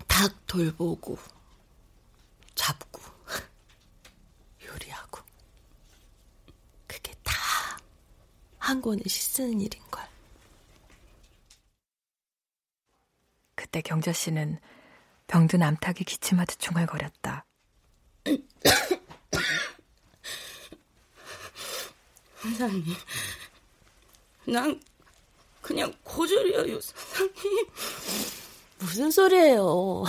닭 0.07 0.47
돌보고 0.47 1.19
잡고 2.55 3.03
요리하고 4.65 5.21
그게 6.87 7.13
다 7.23 7.37
한 8.67 8.81
권의 8.83 9.05
시 9.07 9.23
쓰는 9.23 9.61
일인걸. 9.61 10.05
그때 13.55 13.81
경자 13.81 14.13
씨는 14.13 14.59
병든 15.27 15.63
암탉이 15.63 15.97
기침하듯 16.07 16.59
중얼거렸다. 16.59 17.45
선생님, 22.43 22.95
난 24.47 24.81
그냥 25.61 25.93
고졸이에요, 26.05 26.81
선생님. 26.81 27.67
무슨 28.79 29.11
소리예요? 29.11 30.05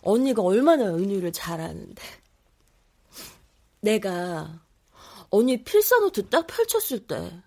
언니가 0.00 0.42
얼마나 0.42 0.86
은유를 0.86 1.32
잘하는데. 1.32 2.02
내가 3.80 4.60
언니 5.30 5.62
필사노트 5.62 6.30
딱 6.30 6.46
펼쳤을 6.46 7.06
때 7.06 7.42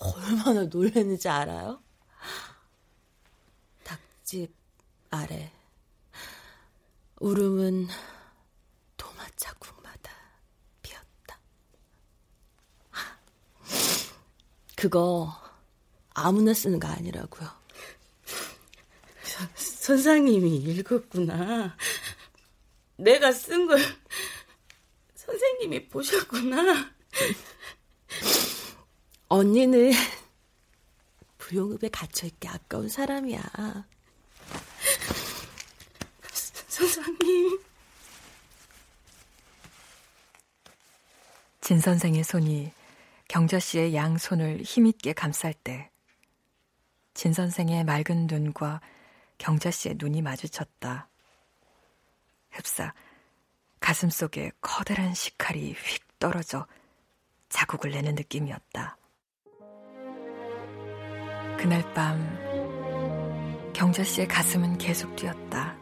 얼마나 0.00 0.62
놀랐는지 0.64 1.28
알아요? 1.28 1.82
닭집 3.82 4.54
아래 5.10 5.50
울음은 7.20 7.88
도마 8.96 9.26
자국마다 9.36 10.12
피었다. 10.82 11.40
그거 14.76 15.34
아무나 16.10 16.52
쓰는 16.54 16.78
거 16.78 16.88
아니라고요. 16.88 17.48
선생님이 19.56 20.56
읽었구나. 20.56 21.76
내가 22.96 23.32
쓴 23.32 23.66
걸 23.66 23.78
선생님이 25.14 25.88
보셨구나. 25.88 26.90
언니는 29.28 29.92
부용읍에 31.38 31.88
갇혀있기 31.90 32.48
아까운 32.48 32.88
사람이야. 32.88 33.42
선생님. 36.78 37.60
진 41.60 41.80
선생의 41.80 42.24
손이 42.24 42.72
경자 43.28 43.58
씨의 43.58 43.94
양손을 43.94 44.62
힘있게 44.62 45.12
감쌀 45.12 45.52
때, 45.52 45.90
진 47.14 47.32
선생의 47.32 47.84
맑은 47.84 48.26
눈과 48.26 48.80
경자 49.36 49.70
씨의 49.70 49.96
눈이 49.98 50.22
마주쳤다. 50.22 51.08
흡사 52.50 52.94
가슴 53.80 54.10
속에 54.10 54.50
커다란 54.60 55.14
식칼이 55.14 55.72
휙 55.72 56.18
떨어져 56.18 56.66
자국을 57.48 57.90
내는 57.90 58.14
느낌이었다. 58.14 58.96
그날 61.58 61.92
밤 61.94 63.72
경자 63.72 64.02
씨의 64.02 64.26
가슴은 64.26 64.78
계속 64.78 65.14
뛰었다. 65.16 65.77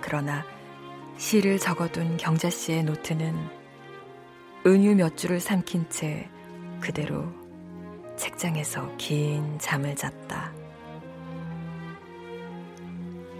그러나 0.00 0.44
시를 1.16 1.58
적어둔 1.58 2.16
경자 2.16 2.48
씨의 2.50 2.84
노트는 2.84 3.34
은유 4.66 4.94
몇 4.96 5.16
줄을 5.16 5.40
삼킨 5.40 5.88
채 5.90 6.28
그대로 6.80 7.24
책장에서 8.16 8.94
긴 8.98 9.58
잠을 9.58 9.96
잤다. 9.96 10.52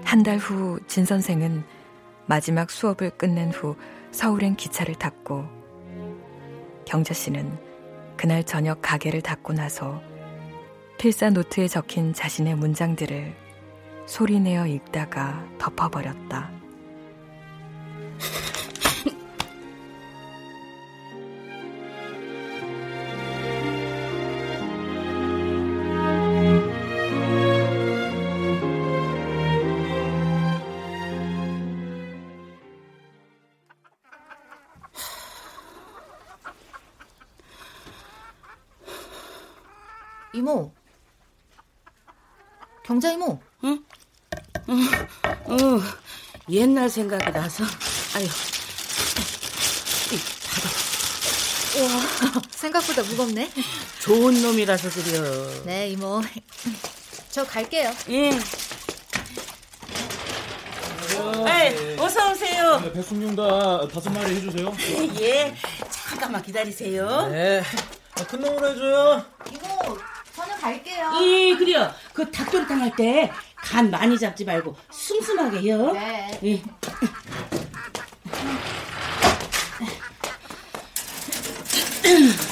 한 0.04 0.22
달 0.22 0.38
후 0.38 0.80
진 0.86 1.04
선생은 1.04 1.62
마지막 2.26 2.70
수업을 2.70 3.10
끝낸 3.10 3.50
후 3.50 3.76
서울행 4.10 4.56
기차를 4.56 4.94
탔고 4.96 5.44
경자 6.84 7.14
씨는 7.14 7.56
그날 8.16 8.42
저녁 8.44 8.82
가게를 8.82 9.22
닫고 9.22 9.52
나서 9.52 10.02
필사 10.98 11.30
노트에 11.30 11.68
적힌 11.68 12.12
자신의 12.12 12.56
문장들을 12.56 13.34
소리내어 14.10 14.66
읽다가 14.66 15.46
덮어버렸다. 15.56 16.50
이모. 40.34 40.72
경자 42.84 43.12
이모. 43.12 43.40
어, 45.50 45.80
옛날 46.48 46.88
생각이 46.88 47.30
나서. 47.32 47.64
아유. 48.14 48.26
와, 51.82 52.42
생각보다 52.50 53.02
무겁네. 53.02 53.50
좋은 54.00 54.42
놈이라서 54.42 54.90
그려. 54.90 55.62
네, 55.64 55.88
이모. 55.88 56.22
저 57.30 57.44
갈게요. 57.44 57.92
예. 58.10 58.30
네, 61.44 61.96
어서 61.98 62.32
오세요. 62.32 62.80
네, 62.80 62.92
백숙용다 62.92 63.88
다섯 63.88 64.10
마리 64.10 64.36
해주세요. 64.36 64.74
예, 65.20 65.54
잠깐만 66.08 66.42
기다리세요. 66.42 67.28
네, 67.28 67.62
아, 68.18 68.24
큰 68.26 68.40
놈으로 68.40 68.68
해줘요. 68.70 69.24
이모, 69.52 69.98
저는 70.34 70.56
갈게요. 70.60 71.12
예, 71.22 71.54
그래요. 71.56 71.92
그 72.12 72.30
닭도리탕 72.30 72.80
할 72.80 72.90
때 72.96 73.30
간 73.62 73.90
많이 73.90 74.18
잡지 74.18 74.42
말고 74.46 74.74
슴슴하게 75.20 75.58
해요. 75.58 75.92
네. 75.92 76.40
예. 76.44 76.62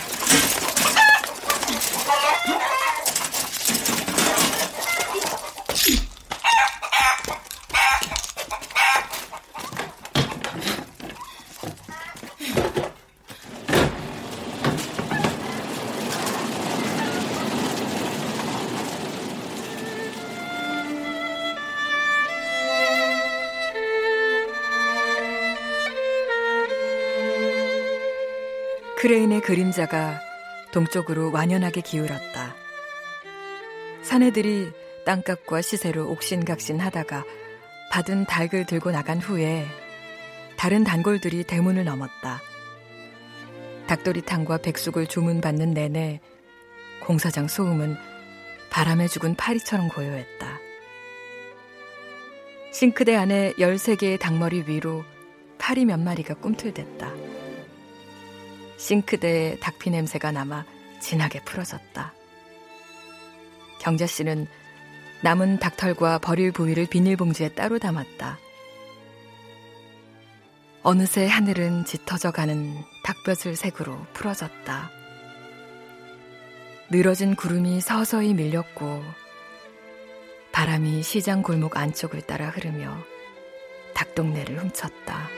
크레인의 29.09 29.41
그림자가 29.41 30.21
동쪽으로 30.71 31.33
완연하게 31.33 31.81
기울었다. 31.81 32.55
사내들이 34.03 34.71
땅값과 35.07 35.63
시세로 35.63 36.11
옥신각신 36.11 36.79
하다가 36.79 37.25
받은 37.91 38.27
닭을 38.27 38.67
들고 38.67 38.91
나간 38.91 39.19
후에 39.19 39.65
다른 40.59 40.85
단골들이 40.85 41.45
대문을 41.45 41.85
넘었다. 41.85 42.43
닭도리탕과 43.87 44.59
백숙을 44.59 45.07
주문받는 45.07 45.71
내내 45.71 46.21
공사장 47.01 47.49
소음은 47.49 47.97
바람에 48.69 49.09
죽은 49.09 49.37
파리처럼 49.37 49.89
고요했다. 49.89 50.59
싱크대 52.73 53.17
안에 53.17 53.55
13개의 53.55 54.21
닭머리 54.21 54.65
위로 54.67 55.03
파리 55.57 55.87
몇 55.87 55.99
마리가 55.99 56.35
꿈틀댔다. 56.35 57.18
싱크대에 58.79 59.59
닭피 59.59 59.91
냄새가 59.91 60.33
남아 60.33 60.65
진하게 61.01 61.43
풀어졌다. 61.45 62.15
경자 63.81 64.07
씨는 64.07 64.47
남은 65.23 65.59
닭털과 65.59 66.19
버릴 66.19 66.53
부위를 66.53 66.87
비닐봉지에 66.87 67.51
따로 67.51 67.79
담았다. 67.79 68.39
어느새 70.83 71.27
하늘은 71.27 71.85
짙어져 71.85 72.31
가는 72.31 72.75
닭볕을 73.03 73.57
색으로 73.57 74.07
풀어졌다. 74.15 74.91
늘어진 76.91 77.35
구름이 77.35 77.81
서서히 77.81 78.33
밀렸고 78.33 79.03
바람이 80.53 81.03
시장 81.03 81.43
골목 81.43 81.77
안쪽을 81.77 82.23
따라 82.23 82.49
흐르며 82.49 82.97
닭동네를 83.95 84.63
훔쳤다. 84.63 85.38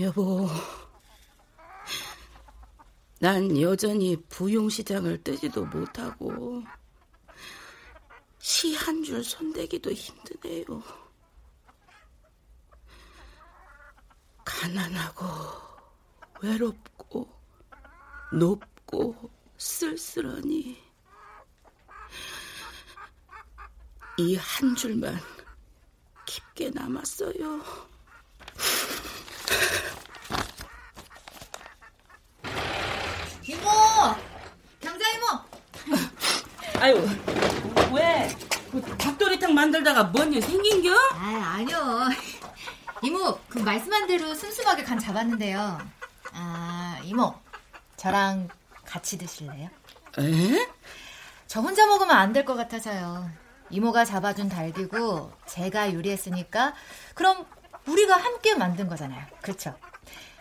여보, 0.00 0.48
난 3.20 3.60
여전히 3.60 4.16
부용시장을 4.28 5.22
뜨지도 5.24 5.64
못하고 5.66 6.62
시 8.38 8.74
한 8.74 9.02
줄 9.02 9.22
손대기도 9.24 9.90
힘드네요. 9.92 10.82
가난하고 14.44 15.24
외롭고 16.42 17.28
높고 18.32 19.30
쓸쓸하니 19.56 20.78
이 24.18 24.36
한 24.36 24.74
줄만 24.74 25.16
깊게 26.26 26.70
남았어요. 26.70 27.60
이모! 33.46 33.60
경자 34.80 35.04
이모! 35.14 35.26
아유, 36.80 37.06
왜? 37.92 38.28
그 38.70 38.80
닭도리탕 38.98 39.54
만들다가 39.54 40.04
뭔 40.04 40.32
일 40.32 40.42
생긴겨? 40.42 40.90
아, 41.14 41.54
아니요. 41.56 42.08
이모, 43.02 43.38
그 43.48 43.58
말씀한 43.58 44.06
대로 44.06 44.34
슴슴하게 44.34 44.84
간 44.84 44.98
잡았는데요. 44.98 45.78
아, 46.32 46.98
이모, 47.02 47.34
저랑 47.96 48.48
같이 48.84 49.16
드실래요? 49.18 49.68
에? 50.18 50.68
저 51.46 51.60
혼자 51.60 51.86
먹으면 51.86 52.14
안 52.16 52.32
될 52.32 52.44
것 52.44 52.54
같아서요. 52.54 53.28
이모가 53.70 54.04
잡아준 54.04 54.48
닭이고 54.48 55.32
제가 55.46 55.92
요리했으니까 55.94 56.74
그럼 57.14 57.44
우리가 57.86 58.16
함께 58.16 58.54
만든 58.54 58.88
거잖아요. 58.88 59.24
그렇죠? 59.42 59.74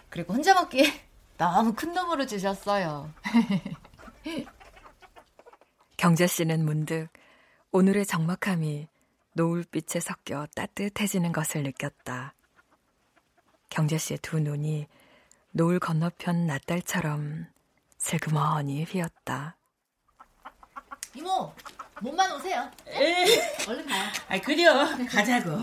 그리고 0.09 0.33
혼자 0.33 0.53
먹기에 0.53 1.05
너무 1.37 1.73
큰 1.73 1.93
놈으로 1.93 2.25
주셨어요. 2.25 3.11
경자 5.97 6.27
씨는 6.27 6.63
문득 6.63 7.09
오늘의 7.71 8.05
적막함이 8.05 8.87
노을빛에 9.33 9.99
섞여 9.99 10.45
따뜻해지는 10.55 11.31
것을 11.31 11.63
느꼈다. 11.63 12.35
경자 13.69 13.97
씨의 13.97 14.19
두 14.21 14.39
눈이 14.39 14.87
노을 15.51 15.79
건너편 15.79 16.45
낮달처럼 16.45 17.47
슬그머니 17.97 18.83
휘었다. 18.83 19.57
이모, 21.15 21.51
몸만 21.99 22.31
오세요. 22.33 22.69
에? 22.87 23.25
얼른 23.67 23.87
가요. 23.87 24.11
아, 24.27 24.39
그래요. 24.39 24.73
가자고. 25.09 25.57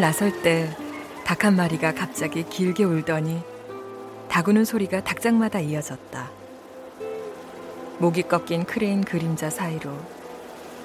나설 0.00 0.42
때 0.42 0.68
닭 1.30 1.44
한 1.44 1.54
마리가 1.54 1.94
갑자기 1.94 2.42
길게 2.42 2.82
울더니 2.82 3.40
다구는 4.28 4.64
소리가 4.64 5.04
닭장마다 5.04 5.60
이어졌다. 5.60 6.28
목이 7.98 8.22
꺾인 8.24 8.64
크레인 8.64 9.04
그림자 9.04 9.48
사이로 9.48 9.96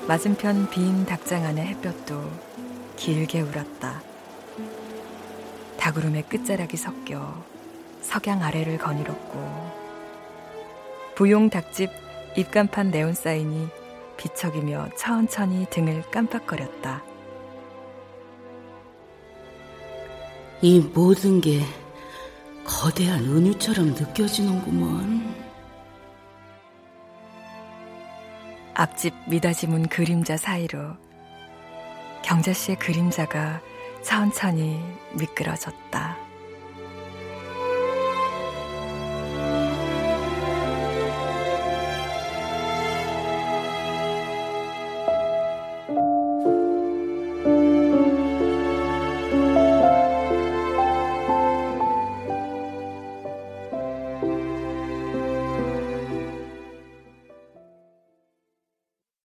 맞은편 0.07 0.69
빈 0.69 1.05
닭장 1.07 1.45
안의 1.45 1.65
햇볕도 1.65 2.29
길게 2.95 3.41
울었다. 3.41 4.03
닭구름의 5.79 6.23
끝자락이 6.29 6.77
섞여 6.77 7.43
석양 8.01 8.43
아래를 8.43 8.77
거닐었고 8.77 9.71
부용 11.15 11.49
닭집 11.49 11.89
입간판 12.37 12.91
네온 12.91 13.13
사인이 13.13 13.67
비척이며 14.17 14.89
천천히 14.95 15.65
등을 15.71 16.03
깜빡거렸다. 16.11 17.14
이 20.61 20.79
모든 20.79 21.41
게 21.41 21.61
거대한 22.63 23.19
은유처럼 23.25 23.87
느껴지는구먼. 23.87 25.35
앞집 28.73 29.13
미닫이 29.27 29.67
문 29.67 29.87
그림자 29.87 30.37
사이로 30.37 30.95
경자 32.23 32.53
씨의 32.53 32.79
그림자가 32.79 33.61
천천히 34.03 34.81
미끄러졌다. 35.13 36.24